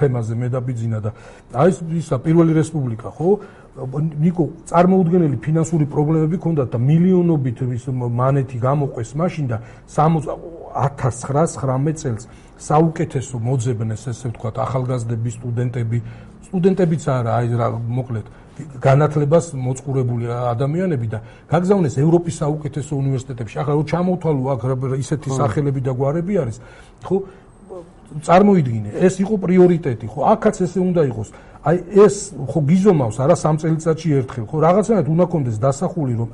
[0.00, 1.10] თემაზე მე დაბიძინა და
[1.52, 3.28] აი ეს ისა პირველი რესპუბლიკა, ხო?
[3.72, 12.28] ნიკო წარმოუდგენელი ფინანსური პრობლემები ჰქონდათ და მილიონობით ის მანეთი გამოყვეს მაშინ და 1919 წელს
[12.62, 15.98] საუკეთესო მოძებნეს ესე ვთქვათ ახალგაზრდები, სტუდენტები
[16.52, 18.26] სტუდენტებიც არა, აი რა მოკლედ
[18.84, 23.56] განათლებას მოწყურებული ადამიანები და გაგზავნეს ევროპის საუკეთესო უნივერსიტეტებში.
[23.56, 24.60] ახლა რო ჩამოვთვალო აქ
[25.00, 26.56] ისეთი სახელები და გვარები არის,
[27.08, 27.16] ხო?
[28.20, 30.20] წარმოიდგინე, ეს იყო პრიორიტეტი, ხო?
[30.36, 31.28] აქაც ესე უნდა იყოს.
[31.64, 34.56] აი ეს ხო გიზომავს არა სამ წელიწადში ერთხელ, ხო?
[34.60, 36.28] რაღაცნაირად უნდა კონდეს დასახული, რომ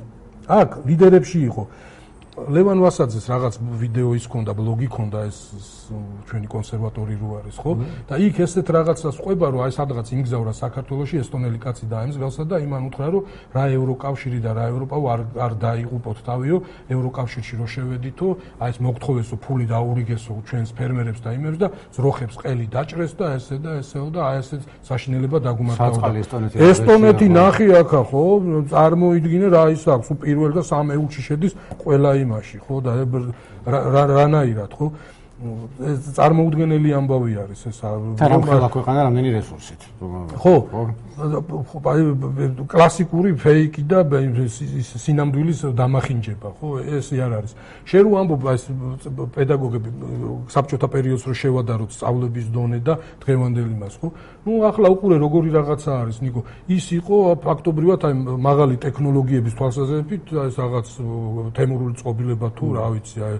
[0.49, 1.63] აქ ლიდერებში იყო
[2.47, 5.39] ლევან ვასაძეს რაღაც ვიდეო ის ქონდა, ბლოგი ქონდა ეს
[6.29, 7.71] ჩვენი კონსერვატორი რო არის, ხო?
[8.09, 12.55] და იქ ესეთ რაღაცას ყვება, რომ აი სადღაც იმგზავრა საქართველოსი ესტონელი კაცი და აემსგავსა და
[12.63, 13.23] იმან უთხრა, რომ
[13.57, 16.57] რა ევროკავშირი და რა ევროპა არ არ დაიღუპოთ თავიო,
[16.93, 18.27] ევროკავშირში რო შევედითო,
[18.61, 23.57] აი ეს მოგთხოვესო ფული დაურიგესო ჩვენს ფერმერებს და იმებს და ზროხებს ყელი დაჭრეს და ესე
[23.57, 26.09] და ესეო და აი ესე საშინელება დაგუმართავდა.
[26.69, 28.23] ესტონეთი ნახი აქა, ხო?
[28.69, 32.93] წარმოიდგინე რა ის აქვს, პირველ და სამ ეულში შედის ყველა იმ იმაში, ხო და
[34.13, 34.93] რანაირად, ხო?
[35.39, 39.81] ეს წარმოუდგენელი ამბავი არის ეს რომ ყველა ქვეყანა რამდენი რესურსით?
[40.35, 40.55] ხო
[41.79, 42.01] აი
[42.67, 44.03] კლასიკური ფეიკი და
[44.99, 47.51] სინამდვილის დამახინჯება ხო ეს არ არის.
[47.87, 48.63] შენ რო ამბობ ეს
[49.39, 49.89] პედაგოგები
[50.51, 54.07] საბჭოთა პერიოდს რო შევადაროთ სწავლების დონე და დღევანდელი მას ხო?
[54.43, 56.41] ну ახლა უყურე როგორი რაღაცა არის ნიკო?
[56.67, 60.87] ის იყო ფაქტობრივად აი მაღალი ტექნოლოგიების თვალსაზრისით ეს რაღაც
[61.55, 63.37] თემურული წყობილება თუ რა ვიცი აი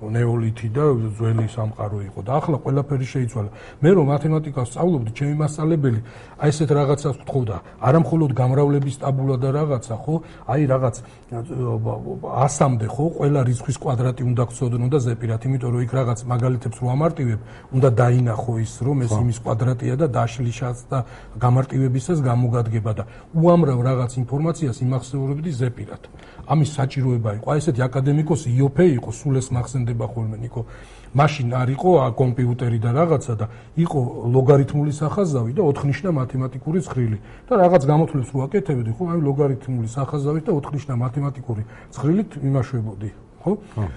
[0.00, 0.84] ნეოლითი და
[1.18, 3.50] ძველი სამყარო იყო და ახლა ყველაფერი შეიცვალა.
[3.84, 6.00] მე რომ მათემატიკას სწავლობდი, ჩემი მასწავლებელი
[6.40, 10.14] აი ესეთ რაღაცას გთხოვდა, არა მხოლოდ გამრავლების ტაბულა და რაღაცა, ხო?
[10.48, 10.96] აი რაღაც
[11.30, 16.86] 100-მდე ხო, ყველა რიცხვის კვადრატი უნდა გწოდნო და ზეპირად, იმიტომ რომ იქ რაღაც მაგალითებს რო
[16.96, 17.40] ამარტივებ,
[17.76, 20.98] უნდა დაინახო ის, რომ ეს იმის კვადრატია და დაშლიშაც და
[21.44, 23.04] გამარტივებისას გამოგადგება და
[23.36, 26.02] უამრავ რაღაც ინფორმაციას იმახსოვრებდი ზეპირად.
[26.50, 27.46] ამის საჭიროება იყო.
[27.52, 29.48] აი ესეთი აკადემიკოსი იოფე იყო, სულ ეს
[29.90, 30.64] მახსენდება ხოლმე ნიკო.
[31.10, 34.00] მაშინ არ იყო კომპიუტერი და რაღაცა და იყო
[34.30, 37.18] ლოგარითმული სახაზავი და ოთხნიშნა მათემატიკური ცხრილი.
[37.50, 39.04] და რაღაც გამოთვლებს ვაკეთებდი, ხო?
[39.10, 43.10] აი ლოგარითმული სახაზავი და ოთხნიშნა მათემატიკური ცხრილით იმაშვებოდი,
[43.42, 43.52] ხო?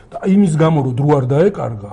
[0.10, 1.92] და იმის გამო რომ დრო არ დაეკარგა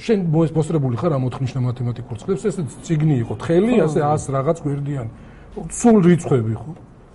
[0.00, 2.56] შენ მოსწრებული ხარ ამ ოთხნიშნა მათემატიკურ ცხრილს, ეს
[2.88, 5.10] ციგნი იყო, თხელი, ასე 100 რაღაც გვერდიანი.
[5.68, 6.70] სულ რიცხვები, ხო?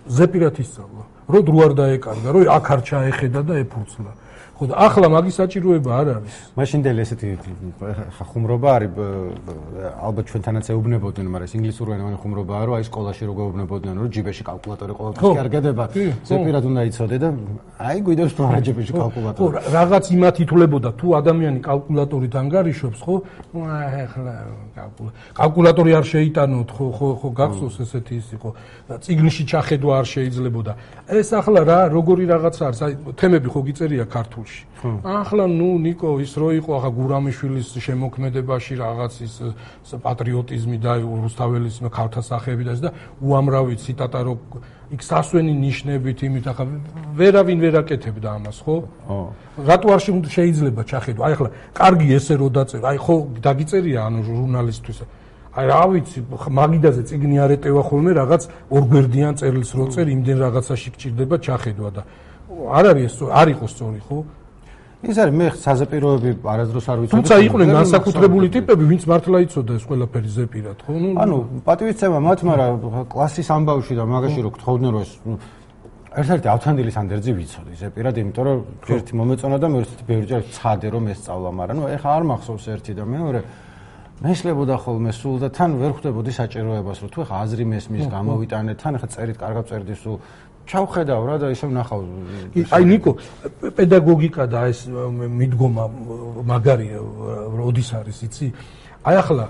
[0.06, 1.04] ზეპირად ისწავლა.
[1.26, 4.12] რო დრო არ დაეკარგა, რო აქ არ ჩაეხედა და ეფურცლა.
[4.62, 6.34] ხო და ახლა მაგის საჭიროება არ არის.
[6.54, 7.28] მაშინდელი ესეთი
[8.30, 8.92] ხუმრობა არის
[10.06, 14.94] ალბათ ჩვენთანაც ეუბნებოდნენ, მაგრამ ეს ინგლისურენოვანი ხუმრობაა, რომ აი სკოლაში როგორ ეუბნებოდნენ, რომ ჯიბეში კალკულატორი
[15.02, 15.84] ყოველთვის კარგდება.
[16.30, 17.30] ზეპირად უნდა იცოდე და
[17.90, 19.42] აი გვიდევს თუ არა ჯიბეში კალკულატორი.
[19.42, 23.16] ხო, რაღაც იმათ ითვლებოდა, თუ ადამიანი კალკულატორით ანგარიშობს, ხო?
[24.06, 24.34] ახლა
[25.42, 28.50] კალკულატორი არ შეიტანოთ, ხო, ხო, ხო, გახსოვს ესეთი ის იყო.
[29.02, 30.72] ციგნში ჩახედვა არ შეიძლებოდა.
[31.10, 32.80] ეს ახლა რა, როგორი რაღაც არის?
[32.86, 34.51] აი თემები ხო გიწერია ქართულში?
[34.82, 35.02] ბავშვი.
[35.06, 39.36] ახლა ნუ ნიკო ის რო იყო ახლა გურამიშვილის შემოქმედებაში რაღაც ის
[40.06, 42.90] პატრიოტიზმი და რუსთაველის ქალთა სახეები და ეს და
[43.22, 44.34] უამრავი ციტატა რო
[44.92, 46.66] იქ სასვენი ნიშნებით იმით ახლა
[47.16, 48.76] ვერავინ ვერ აკეთებდა ამას ხო?
[49.08, 49.20] ხო.
[49.70, 50.02] რატო არ
[50.36, 51.22] შეიძლება ჩახედვა?
[51.30, 55.00] აი ახლა კარგი ესე რო დაწერ, აი ხო დაგიწერია ანუ ჟურნალისტთვის
[55.52, 61.36] აი რა ვიცი მაგიდაზე წიგნი არეტევა ხოლმე რაღაც ორგვერდიან წერილს რო წერ იმდენ რაღაცაში გჭირდება
[61.44, 62.02] ჩახედვა და
[62.72, 64.18] არ არის ეს არ იყო სწორი ხო?
[65.02, 67.16] ის არის მე საზეპიროები არასდროს არ ვიცოდი.
[67.18, 70.94] თუმცა იყვნენ განსაკუთრებული ტიპები, ვინც მართლა იცოდა ეს ყველაფერი ზეპირად, ხო?
[71.02, 72.74] ნუ ანუ პატივისცემა მათ, მაგრამ
[73.10, 75.14] კლასის ამბავში და მაგაში რო გთხოვდნენ რომ ეს
[76.12, 78.58] ერთ-ერთი ავთანდილის ანდერძი ვიცოდი ზეპირად, იმიტომ რომ
[78.94, 83.04] ერთი მომეწონა და მეორე ბევრჯერ ცადე რომ ესწავლა, მაგრამ ნუ ეხა არ მახსოვს ერთი და
[83.08, 83.42] მეორე
[84.22, 88.94] მესლებოდა ხოლმე სულ და თან ვერ ხვდებოდი საჭიროებას, რომ თუ ეხა აზრი მესმის გამოვიტანე, თან
[89.02, 90.18] ეხა წერით კარგად წერდი სულ
[90.68, 92.02] ჩავხედავ რა და ისე ვნახავ.
[92.72, 93.12] აი ნიკო,
[93.78, 95.86] პედაგოგიკა და ეს მიდგომა
[96.46, 96.88] მაგარი
[97.58, 98.48] როდის არის, იცი?
[99.06, 99.46] აი ახლა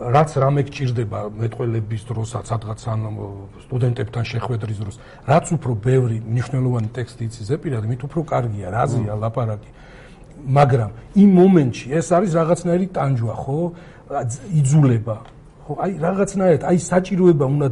[0.00, 3.00] რაც რამე გჭირდება მეტყველების დროსაც, სადღაც ან
[3.68, 4.96] სტუდენტებთან შეხვედრის დროს,
[5.28, 9.70] რაც უფრო ბევრი მნიშვნელოვანი ტექსტი იცი ზეპირად, მით უფრო კარგია, რაზია ლაპარაკი.
[10.40, 13.58] მაგრამ იმ მომენტში ეს არის რაღაცნაირი ტანჯვა, ხო?
[14.56, 15.16] იძულება,
[15.70, 17.68] ხო აი რაღაცნაირად აი საჭიროება უნდა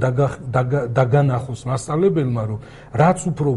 [0.99, 2.61] დაგანახოს მასწავლებელმა რომ
[3.03, 3.51] რაც უფრო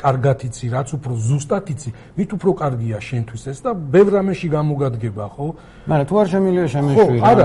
[0.00, 5.24] კარგად იცი, რაც უფრო ზუსტად იცი, მით უფრო კარგია შენთვის ეს და ბევრ რამეში გამოგადგება,
[5.36, 5.46] ხო?
[5.90, 7.44] მაგრამ თუ არ შემიძლია შემეშვი, არა,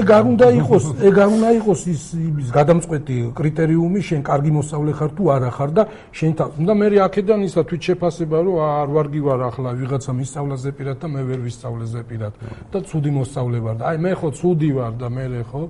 [0.00, 4.92] ეგ არ უნდა იყოს, ეგ არ უნდა იყოს ის ის გადამწყვეტი კრიტერიუმი, შენ კარგი მოსწავლე
[4.98, 5.82] ხარ თუ არა ხარ და
[6.16, 10.96] შენ უნდა მე აქედან ისა თვით შეფასება, რომ არ ვარგი ვარ ახლა ვიღაცა მისწავლაზე პირად
[11.02, 12.32] და მე ვერ ვისწავლეზე პირად
[12.72, 15.62] და ცუდი მოსწავლე ვარ და აი მე ხო ცუდი ვარ და მე ხო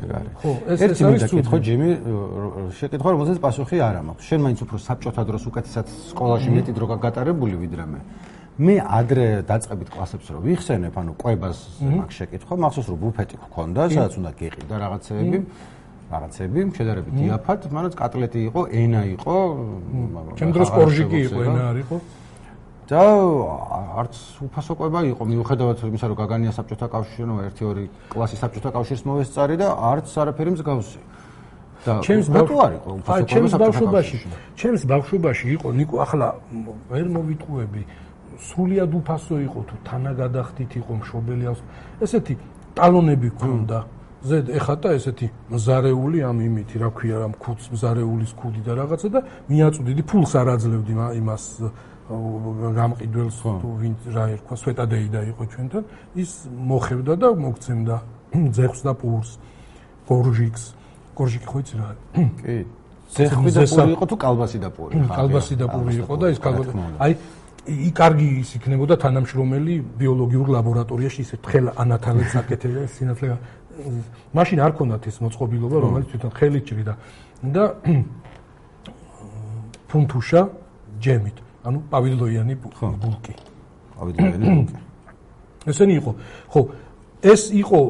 [0.00, 0.32] ეგ არის.
[0.40, 1.90] ხო, ეს ეს არის კითხვა ჯიმი,
[2.78, 4.24] შეკითხვა რომელზეც პასუხი არ მაქვს.
[4.28, 8.00] შენ მაინც უფრო საბჭოთა დროს უკეთესად სკოლაში მეტი დრო გაგატარებული ვიდრე მე.
[8.52, 14.12] მე ადრე დაწყებით კლასებს რო ვიხსენებ, ანუ ყვებას მაქვს შეკითხვა, მახსოვს რომ ბუფეტი გქონდა, სადაც
[14.20, 15.38] უნდა გეყიდა რაღაცეები.
[16.12, 19.36] რაღაცები, შედარებით იაფად, მაგრამ კატლეტი იყო, ენა იყო.
[20.36, 21.96] ჩემ დროს კორჟიკი იყო, ენა არ იყო.
[22.90, 23.02] და
[24.02, 29.02] არც უფასო ყვება იყო მიუხედავად იმისა რომ გაგანია საბჭოთა კავშირში ნუ 1-2 კლასის საბჭოთა კავშირს
[29.06, 31.00] მოვესწარი და არც არაფერი მსგავსი.
[31.82, 34.16] და ჩემს ბატო არ იყო უფასო ყვება ჩემს ბავშვობაში
[34.58, 36.28] ჩემს ბავშვობაში იყო ნიკო ახლა
[36.90, 37.82] ვერ მოვიტყუები
[38.42, 41.62] სრულიად უფასო იყო თუ თანაგადახდით იყო მშობელი აქვს.
[42.06, 42.34] ესეთი
[42.78, 43.78] ტალონები ქონდა
[44.22, 49.20] ზედ ეხატა ესეთი მზარეული ამ იმითი რა ქვია რა მქუც მზარეულის ქუდი და რაღაცა და
[49.50, 51.44] მიაწვდიდი ფულს არ აძლევდი იმას
[52.12, 55.82] გამყიდველს თუ ვინ რა ერქვა სვეტადეიდა იყო ჩვენთან
[56.22, 57.96] ის მოხევდა და მოგცემდა
[58.56, 59.30] ძეხს და პურს
[60.08, 60.64] გორჟიქს
[61.16, 61.88] გორჟიკი ხო იცი რა?
[62.40, 62.56] კი.
[63.16, 64.92] ძეხი და პური იყო თუ კალბასი და პური?
[65.18, 67.12] კალბასი და პური იყო და ის კალბასი აი
[67.62, 73.36] ი კარგი ის იქნებოდა თანამშრომელი ბიოლოგიურ ლაბორატორიაში ისე თხელ ანათალებს აკეთებდა სინათლე
[74.36, 76.94] მაშინ არ ქონდათ ეს მოწყობილობა რომელიც თვითონ ხელი ჭრიდა
[77.54, 77.64] და
[79.92, 80.42] ფუნთუშა
[81.04, 83.34] ჯემით ანუ პავილოიანი ბულკი.
[83.96, 84.78] პავილოიანი ბულკი.
[85.70, 86.10] ესენი იყო.
[86.52, 86.60] ხო,
[87.22, 87.80] ეს იყო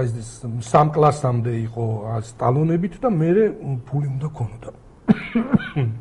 [0.00, 0.30] აი ეს
[0.64, 1.86] სამ კლასამდე იყო
[2.30, 3.30] სტალონებით და მე
[3.84, 4.70] ფული უნდა ქონოდა.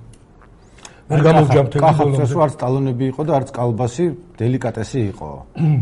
[1.10, 2.24] ვერ გამოვჯამთები ბოლომდე.
[2.24, 4.06] კახა არც ტალონები იყო და არც კალბასი
[4.40, 5.30] დელიკატესი იყო.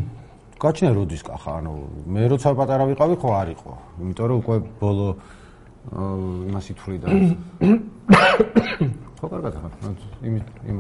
[0.64, 1.74] გაჩნია როდის კახა, ანუ
[2.10, 3.72] მე როცა პატარა ვიყავი ხო არ იყო.
[4.02, 5.08] იმიტომ რომ უკვე ბოლო
[5.92, 7.08] იმას ითვლიდა.
[9.18, 9.70] ხო კარგად ახლა
[10.22, 10.36] იმ
[10.68, 10.78] იმ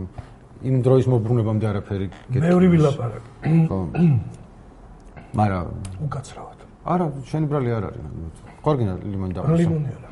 [0.67, 2.41] იმ დროის მოbrunებამდე არაფერი გეტყვი.
[2.41, 3.23] მე ორი ვილაპარაკ.
[3.69, 3.77] ხო.
[5.37, 5.59] მარა
[6.05, 6.59] უკაცრავად.
[6.87, 8.01] არა, შენი ბრალი არ არის.
[8.63, 10.09] ხორგინა ლიმონი და ლიმონი არა.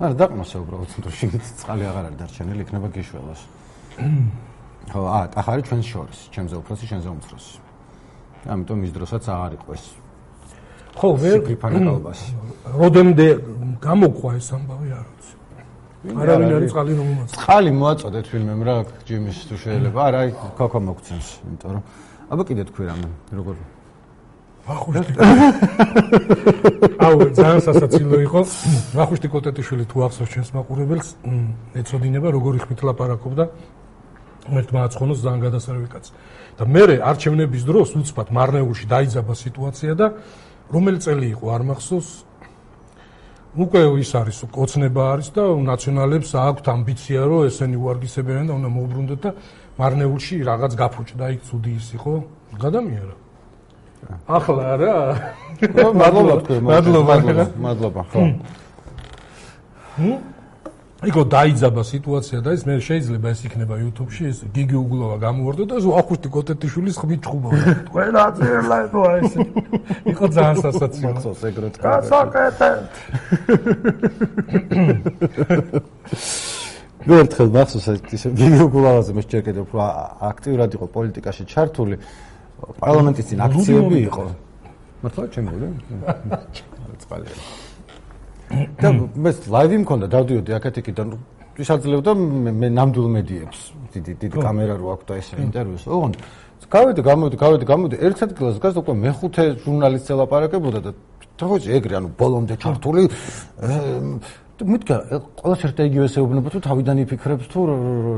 [0.00, 3.40] არა, დაყმასე უბრალოდ, თუ შეგით წყალი აღარ არის დარჩენილი, იქნება გიშველას.
[4.92, 7.58] ხო, აა, ახალი ჩვენ შორის, ჩემზე უფროსი, შენზე უმცროსი.
[8.46, 9.84] ამიტომ ის დროსაც აღარ იყო ეს.
[10.96, 12.30] ხო, ვერ გიფანაკალბასი.
[12.80, 13.26] როდემდე
[13.84, 15.34] გამოყვა ეს ამბავი არ ვიცი.
[16.16, 17.28] არავინ არის წყალი რომ მოაწ.
[17.36, 20.00] წყალი მოაწოდეთ ფილმემ რა, ჯიმის თუ შეიძლება.
[20.08, 21.82] არა, აი, ქოქო მოგცემს, იმიტომ რომ
[22.32, 23.54] აბა კიდე თქვი რამე, როგორ
[24.66, 25.12] ვახუშტი.
[27.06, 28.40] აუ, ძალიან სასაცილო იყო.
[28.98, 31.08] ვახუშტი კოტეტიშვილი თუ ახსოვს ჩვენს მაყურებელს,
[31.80, 33.44] ეცოდინება როგორი ხმით ლაპარაკობდა.
[34.46, 36.10] ერთ მააცხონოს ძალიან გადასარევი კაცი.
[36.56, 40.06] და მე არჩევნების დროს უცბად მარნეულში დაიძაბა სიტუაცია და
[40.74, 42.08] რომელი წელი იყო არ მახსოვს?
[43.56, 49.20] უკვე ის არის ოცნება არის და ნაციონალებს აქვთ ამბიცია რომ ესენი უარგისებიან და უნდა მოუბრუნდეთ
[49.24, 49.30] და
[49.80, 52.12] მარნეულში რაღაც გაფუჭდა იქ ცუდი ის იყო.
[52.60, 53.14] გადამიერა
[54.28, 54.96] ახლა რა?
[56.00, 57.14] მადლობა მადლობა
[57.64, 58.22] მადლობა ხო.
[59.96, 60.14] ჰმ
[61.06, 65.76] იქო დაიძაბა სიტუაცია და ის მე შეიძლება ეს იქნება YouTube-ში ეს გიგი უგულოვა გამოვარდო და
[66.00, 67.50] ახუშტი კოტეტიშვილის ხმით ჭუბა.
[67.94, 69.32] ყველა წერლაო ეს.
[70.10, 71.06] იქო ძალიან სასაცილო.
[71.06, 71.74] მახსოვს ეგრეთ.
[71.86, 72.70] გასაკეთე.
[77.06, 78.00] გერთხელ მახსოვს ეს
[78.40, 79.78] გიგი უგულოვაზე მე შეჭერ კიდევ უფრო
[80.32, 81.96] აქტიურად იყო პოლიტიკაში ჩართული.
[82.82, 84.24] პარლამენტის წინ აქციები იყო.
[85.06, 85.50] მართლა ჩემი?
[87.02, 87.30] წყალი.
[88.50, 91.08] და მე ლაივი მქონდა დავდიოდი აქეთ იქიდან
[91.56, 92.12] ვისაძლებდა
[92.60, 93.58] მე ნამდვილ მედიებს.
[93.96, 96.14] დიდი დიდი კამერა რო აქვს და ეს ინტერვიუს ოღონდ
[96.70, 97.96] გავედი გამოვედი გავედი გამოვედი.
[98.06, 100.90] ერთ ადგილას გასა უკვე მეხუთე ჟურნალისტი ელაპარაკებოდა და
[101.38, 103.02] თქოს ეგრე ანუ ბოლომდე ჩართული
[104.56, 104.96] და მითქა
[105.36, 107.60] ყველა შეიძლება იგივე შეუბნება თუ თავიდან იფიქრებს თუ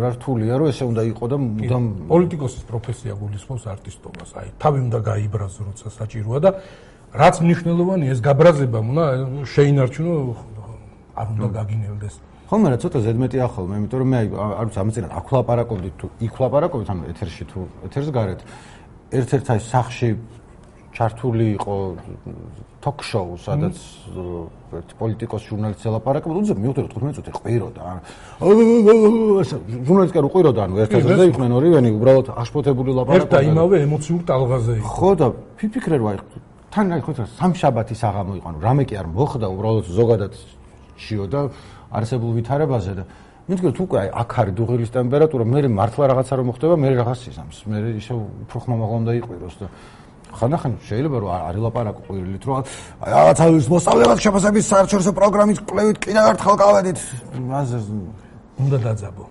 [0.03, 4.31] რა რთულია რომ ესე უნდა იყო და მუდამ პოლიტიკოსის პროფესია გულისხმობს არტისტობას.
[4.39, 6.51] აი თავი უნდა გაიბრაზო როცა საჭიროა და
[7.14, 9.04] რაც მნიშვნელოვანია ეს გაბრაზება უნდა
[9.54, 10.14] შეინარჩუნო
[11.14, 12.16] არ უნდა გაგინელდეს
[12.50, 16.36] ხოლმე რა ცოტა ზედმეტი ახალმა იმიტომ რომ მე არ ვიცი ამწირად აქ ლაპარაკობდი თუ იქ
[16.42, 18.42] ლაპარაკობდი ამ ეთერში თუ ეთერს გარეთ
[19.14, 20.10] ერთ-ერთ აი სახში
[20.94, 21.76] ჩართული იყო
[22.86, 23.76] ток შოუ სადაც
[24.78, 27.82] ერთ პოლიტიკოს ჟურნალისტი ლაპარაკობდა უძებ მივხვდი 15 წუთი ყვიროდა
[29.90, 34.74] ჟურნალისტი რო ყვიროდა ანუ ერთ-ერთზე იყვნენ ორივენი უბრალოდ აშფოთებული ლაპარაკობდა ერთ და იმავე ემოციურ ტალღაზე
[34.82, 35.28] იყო ხო და
[35.58, 36.18] ფიფიქრე რო აი
[36.73, 40.35] თან ხო სამშაბათის აღამო იყო ანუ რამე კი არ მოხდა უბრალოდ ზოგადად
[41.01, 41.41] შიოდა
[41.97, 43.05] არსებულ ვითარებაზე და
[43.49, 47.21] მითქვა თუ უკვე აი აქ არის დუღილის ტემპერატურა მე მართლა რაღაცა რომ მოხდება მე რაღაც
[47.33, 48.13] ისამს მე ისე
[48.45, 49.67] უფრო ხმამაღლა უნდა იყვიროს და
[50.37, 55.99] ხანდახან შეიძლება რომ არ ილაპარაკო ყვირილით რომ აი რაღაცა ის მოსწავლეებს შეფასების საერთაშორისო პროგრამის კვლევით
[56.05, 56.99] კიდევ ერთხელ გავედით
[57.49, 57.79] მასე
[58.61, 59.25] უნდა დაძაბო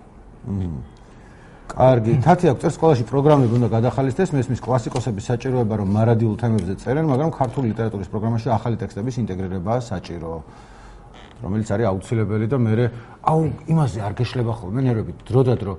[1.68, 7.04] კარგი, თათი აქვს წერ სკოლაში პროგრამები უნდა გადახალისდეს, მესმის კლასიკოსების საჭიროება რომ მარადიულ თემებზე წერენ,
[7.12, 10.32] მაგრამ ქართული ლიტერატურის პროგრამაში ახალი ტექსტების ინტეგრირებაა საჭირო.
[11.38, 12.72] რომელიც არის აუცილებელი და მე
[13.22, 15.74] აუ იმაზე არ გეშლება ხოლმე ნერვები დრო და დრო.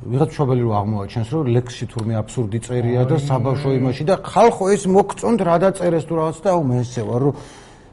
[0.00, 4.82] ვიღაც შობელი რო აღმოაჩენს რომ ლექსი თურმე აბსურდი წერია და საბავშვო იმაში და ხალხო ეს
[4.88, 7.34] მოგწონთ რა დაწერეს თუ რაღაც და აუ მე ესე ვარ რომ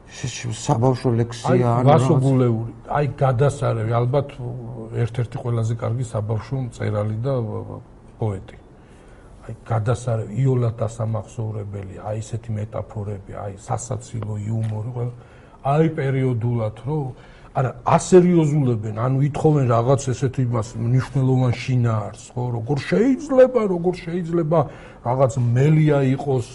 [0.08, 3.92] საბავშვო ლექსია ან გასუგულეული აი გადასარევი.
[3.92, 4.28] ალბათ
[5.04, 7.34] ერთ-ერთი ყველაზე კარგი საბავშვო მწერალი და
[8.20, 8.58] პოეტი.
[9.48, 10.32] აი გადასარევი.
[10.42, 11.96] იოლად დასამახსოვრებელი.
[12.08, 13.32] აი ესეთი მეტაფორები.
[13.36, 14.90] აი სასაცილო იუმორი.
[14.96, 15.14] ყველა
[15.68, 17.06] აი პერიოდულად რომ
[17.58, 24.60] არა ასერიოზულებენ ანუ ითხოვენ რაღაც ესეთ იმას მნიშვნელოვან შინაარს ხო როგორ შეიძლება როგორ შეიძლება
[25.08, 26.48] რაღაც მელია იყოს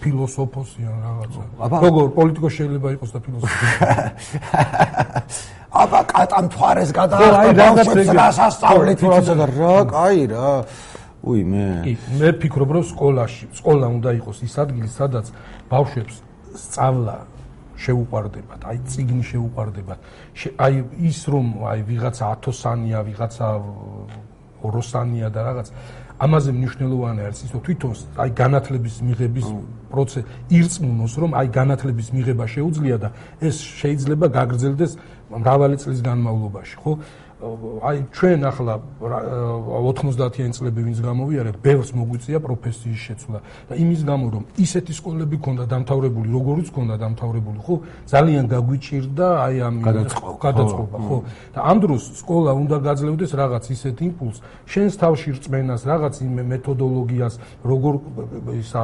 [0.00, 1.42] ფილოსოფოსი ან რაღაცა.
[1.84, 3.66] როგორ პოლიტიკოს შეიძლება იყოს და ფილოსოფოსი.
[5.82, 10.50] აბა კატამ თვარეს გადაახდა ბავშვებს რასასწავლეთ თორსა და რა კაი რა.
[11.26, 11.68] უი მე.
[11.84, 15.26] კი მე ფიქრობ რომ სკოლაში სკოლა უნდა იყოს ის ადგილი სადაც
[15.68, 16.14] ბავშვებს
[16.64, 17.35] სწავლა
[17.76, 19.98] შეუყვარდებათ, აი ციგნი შეუყვარდებათ.
[20.64, 20.74] აი
[21.10, 23.46] ის რომ აი ვიღაცა ათოსანია, ვიღაცა
[24.64, 25.68] ოროსანია და რაღაც
[26.16, 27.92] ამაზე მნიშვნელოვანი არის ის რომ თვითონ
[28.24, 29.46] აი განათლების მიღების
[29.92, 30.22] პროცესი
[30.56, 33.08] ირწმუნოს რომ აი განათლების მიღება შეუძლია და
[33.44, 34.92] ეს შეიძლება გაგრძელდეს
[35.26, 36.92] მრავალი წლის განმავლობაში, ხო?
[37.36, 44.44] აი ჩვენ ახლა 90-იანი წლები ვინც გამოვიარეთ, ბევრს მოგვიწია პროფესიის შეცვლა და იმის გამო რომ
[44.56, 47.74] ისეთი სკოლები ქონდა დამთავრებული, როგორიც ქონდა დამთავრებული, ხო,
[48.08, 51.18] ძალიან გაგვიჭირდა აი ამ გადაწყობა, ხო.
[51.52, 57.34] და ამ დროს სკოლა უნდა გაძლევდეს რაღაც ისეთ იმპულს, შენს თავში რწმენას, რაღაც იმ მეთოდოლოგიას,
[57.68, 57.94] როგორ
[58.64, 58.82] ისა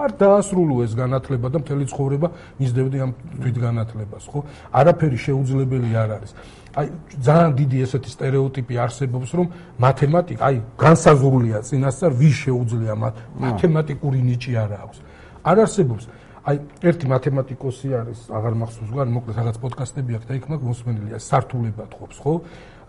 [0.00, 4.40] არ დაასრულო ეს განათლება და მთელი ცხოვრება მისდევდი ამ თვითგანათლებას, ხო?
[4.72, 6.32] არაფერი შეუძლებელი არ არის.
[6.74, 6.86] აი
[7.22, 9.46] ძალიან დიდი ესეთი стереოტიპი არსებობს, რომ
[9.78, 13.14] მათემატიკა, აი განსაზღვრულია წინასწარ ვის შეუძლია მათ
[13.46, 14.98] მათემატიკური ნიჭი არ აქვს.
[15.44, 16.04] არ არსებობს.
[16.44, 21.18] აი ერთი მათემატიკოსი არის, აღარ მახსოვს გან, მოკლედ რაღაც პოდკასტები აქვს და იქ მაგ მოსმენილია,
[21.30, 22.34] სართულებად ხობს, ხო?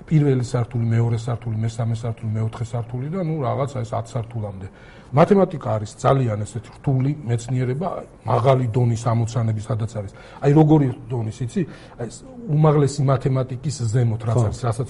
[0.06, 4.68] პირველი სართული, მეორე სართული, მესამე სართული, მეოთხე სართული და ნუ რაღაც ეს 10 სართულამდე.
[5.16, 7.90] მათემატიკა არის ძალიან ესეთი რთული მეცნიერება,
[8.28, 10.12] მაღალი დონის ამოცანები სადაც არის.
[10.44, 11.62] აი როგორი დონის, იცი?
[12.00, 12.08] აი
[12.56, 14.90] უმაღლესი მათემატიკის ზემოთ რაც არის, რასაც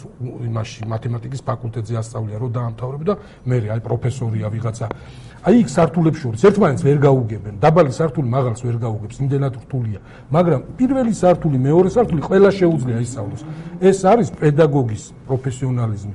[0.49, 3.13] იმაში მათემატიკის ფაკულტეტზე ასწავლია, რომ დაამთავრებ და
[3.45, 4.87] მე აი პროფესორია ვიღაცა.
[5.45, 7.53] აი იქ სართულებს შორის ერთმანეთს ვერ გაუგებენ.
[7.61, 9.99] დაბალი სართული მაღალს ვერ გაუგებს, იმდენად რთულია.
[10.33, 13.41] მაგრამ პირველი სართული, მეორე სართული ყველა შეუძლია ისწავლოს.
[13.77, 16.13] ეს არის პედაგოგის პროფესიონალიზმი.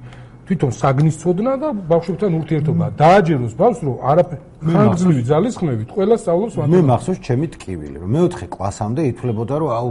[0.51, 2.87] თვითონ საგნის წოდნა და ბავშვებთან ურთიერთობა.
[2.99, 8.47] დააჯეროს ბავშვს რომ არაფერი ხანგრძლივი ძალისხმევით ყველა სწავლობს მათემატიკას მე მახსოვს ჩემი ტკივილი რომ მეოთხე
[8.55, 9.89] კლასამდე ითვლებოდა რომ აუ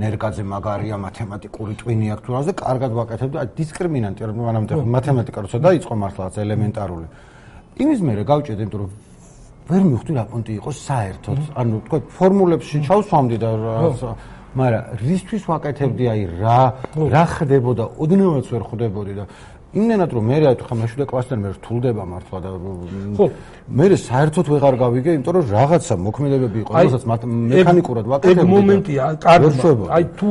[0.00, 5.58] ნერგაძე მაგარია მათემატიკური ტვინი აქვს თუ რაზე კარგად ვაკეთებ და დისკრიმინანტი რომ მანამდე მათემატიკა როცა
[5.68, 7.06] დაიწყო მართლაც ელემენტარული.
[7.84, 8.90] იმის მერე გავჭედე იმიტომ რომ
[9.68, 11.38] ვერ მივხვდი რა პონტი იყოს საერთოდ.
[11.60, 13.50] ანუ თქვა ფორმულებში ჩავსვამდი და
[14.50, 16.60] მაგრამ რისთვის ვაკეთებდი აი რა
[17.14, 19.24] რა ხდებოდა ოდნავაც ვერ ხვდებოდი და
[19.70, 22.50] იმენად რომ მე რა თქმა უნდა მეშვიდე კლასთან მე რთულდება მართლა და
[23.18, 23.26] ხო.
[23.70, 27.02] მე საერთოდ ვეღარ გავიგე იმიტომ რომ რაღაცა მოქმედებები იყო რასაც
[27.54, 30.28] მექანიკურად ვაკეთებდი ეგ მომენტია კარგმა აი თუ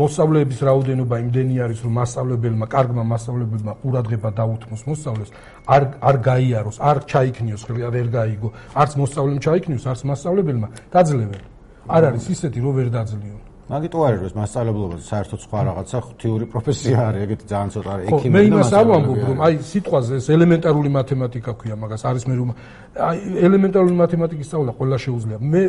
[0.00, 5.30] მოსწავლეების რაოდენობა იმდენი არის რომ მასწავლებელმა კარგმა მასწავლებელმა ყურადღება დაუთმოს მოსწავლეს
[5.76, 8.48] არ არ გაიაროს არ ჩაიქნიოს ხელი ვერ გაიგო.
[8.80, 11.42] არც მოსწავლემ ჩაიქნიოს არც მასწავლებელმა დაძლევენ.
[11.90, 16.96] არ არის ისეთი რომ ვერ დაძლიონ მაგიტო არის რომ მასწავლებლობა საერთოდ სხვა რაღაცა ღვთიური პროფესია
[17.06, 20.90] არის ეგეთი ძალიან ცოტა არის ექიმი მე იმას არ ვამბობ რომ აი სიტყვაზე ეს ელემენტარული
[20.98, 22.50] მათემატიკა ქვია მაგას არის მე რომ
[22.90, 25.38] აი ელემენტარული მათემატიკის სწავლა ყველა შეუძლია.
[25.38, 25.62] მე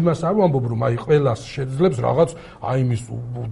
[0.00, 2.30] იმას არ ვამბობ რომ აი ყველას შეძლებს რაღაც
[2.60, 3.02] აი იმის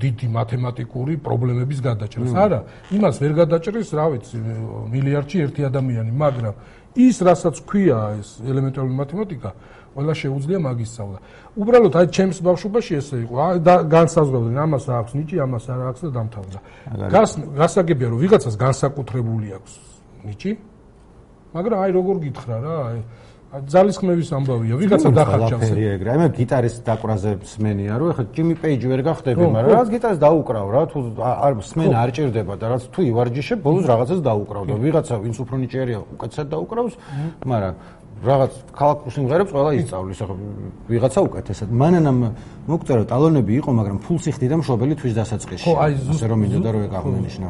[0.04, 2.32] დიდი მათემატიკური პრობლემების გადაჭრას.
[2.44, 2.60] არა
[2.92, 4.36] იმას ვერ გადაჭრის რა ვიცი
[4.92, 6.54] მილიარდში ერთი ადამიანი მაგრამ
[6.98, 9.50] ის რასაც ქვია ეს ელემენტარული მათემატიკა
[9.98, 11.18] ყველა შეუძლია მაგის სწავლა.
[11.58, 13.34] უბრალოდ აი ჩემს ბავშვობაში ესე იყო.
[13.90, 16.58] განსაზღვრავდნენ ამას რა აქვს ნიჭი, ამას არ აქვს და დამთავრდა.
[17.10, 19.72] გას გასაგებია რომ ვიღაცას განსაკუთრებული აქვს
[20.22, 20.52] ნიჭი.
[21.54, 22.98] მაგრამ აი როგორ გითხრა რა, აი
[23.48, 24.74] ძალისხმევის ამბავია.
[24.76, 25.70] ვიღაცა დახარჯავს.
[25.72, 26.08] ეგრე.
[26.12, 30.66] აი მე გიტარის დაკვრაზე მსმენია რომ ეხლა ჯიმი პეიჯი ვერ გახდები, მაგრამ რაც გიტარას დაუკრავ
[30.68, 35.14] რა, თუ არ მსმენა არ ჭირდება და რაც თუ ივარჯიშებ, ბოლოს რაღაცას დაუკრავ და ვიღაცა
[35.24, 36.94] ვინც უფრო ნიჭიერია, უკეთესად დაუკრავს,
[37.48, 37.74] მაგრამ
[38.18, 40.36] რაღაც ქალაქურ სიმღერებს ყველა ისწავლის ახლა
[40.90, 41.70] ვიღაცა უკეთესად.
[41.70, 42.18] მანანამ
[42.66, 45.70] მოგწერო ტალონები იყო მაგრამ ფულს იხდი და მშობელი თვის დასაწყისში.
[45.70, 47.48] ხო აი ზუსტად რომ მინდოდა რომ ეკაღმენიშნა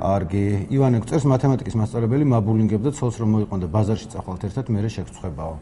[0.00, 0.44] კარგი.
[0.72, 3.68] ივანე გწერს მათემატიკის მასწავლებელი მაბულინგებდა ცოლს რომ მოიყვანდა.
[3.68, 5.54] ბაზარში წახვალთ ერთად მე შეგვწხვებაო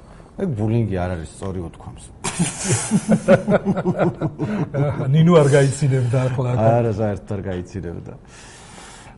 [0.43, 2.05] ეგ ბულინგი არ არის სწორი უთქვამს
[5.13, 6.57] ნინუ არ გაიცინებდა ახლა.
[6.57, 8.13] არა საერთოდ არ გაიცინებდა.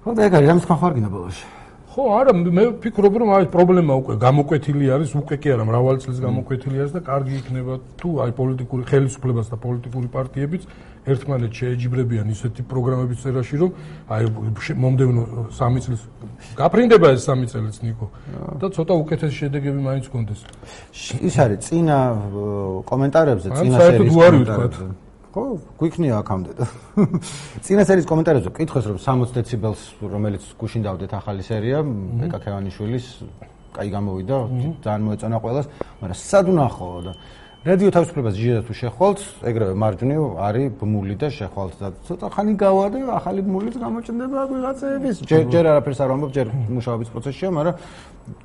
[0.03, 1.47] ხო და ეგ არის რამის ხარ გინდა ბოლოში
[1.95, 6.19] ხო, არა, მე ვფიქრობ, რომ აი პრობლემა უკვე გამოკვეთილი არის, უკვე კი არა, მრავალი წლის
[6.27, 10.63] გამოკვეთილი არის და კარგი იქნება თუ აი პოლიტიკური ხელისუფლებას და პოლიტიკური პარტიებიც
[11.07, 13.71] ერთმანეთს შეეჯიბრებიან ისეთი პროგრამების წერაში, რომ
[14.11, 14.23] აი
[14.75, 15.23] მომდევნო
[15.55, 16.03] 3 წლის
[16.59, 18.07] გაფრინდება ეს 3 წელიც ნიკო
[18.59, 20.41] და ცოტა უკეთესი შედეგები მაინც გქონდეს.
[20.99, 21.99] ის არის წინა
[22.91, 25.04] კომენტარებზე, წინა სერიის კომენტარებზე.
[25.35, 26.67] ხო, გვიქნია აქამდე და
[27.67, 29.83] წინასერის კომენტარებზე კითხეს რომ 60 დეციბელს
[30.15, 33.07] რომელიც გუშინდავდეთ ახალი სერია ბეკა ქევანიშვილის
[33.75, 34.37] კაი გამოვიდა
[34.87, 35.67] ძალიან მოეწონა ყველას
[35.99, 37.13] მაგრამ სად უნახო და
[37.65, 39.21] რადიო თავისუფლებას ჟიჟა თუ შეხვალთ
[39.51, 45.17] ეგრევე მარჯვნივ არის ბმული და შეხვალთ და ცოტა ხანი გავა და ახალი ბმულიც გამოჩნდება ვიღაცების
[45.25, 47.77] ჯერ ჯერ არაფერს არ ვამბობ ჯერ მუშაობის პროცესშია მაგრამ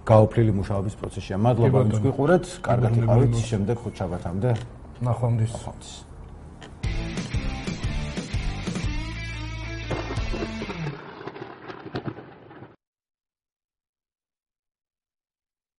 [0.07, 1.35] გაოფლილი მუშაობის პროცესშია.
[1.35, 4.51] მადლობა ვინც გიყურეთ კარგად იყავით შემდეგ ხუთშაბათამდე
[5.03, 5.53] ნახვამდის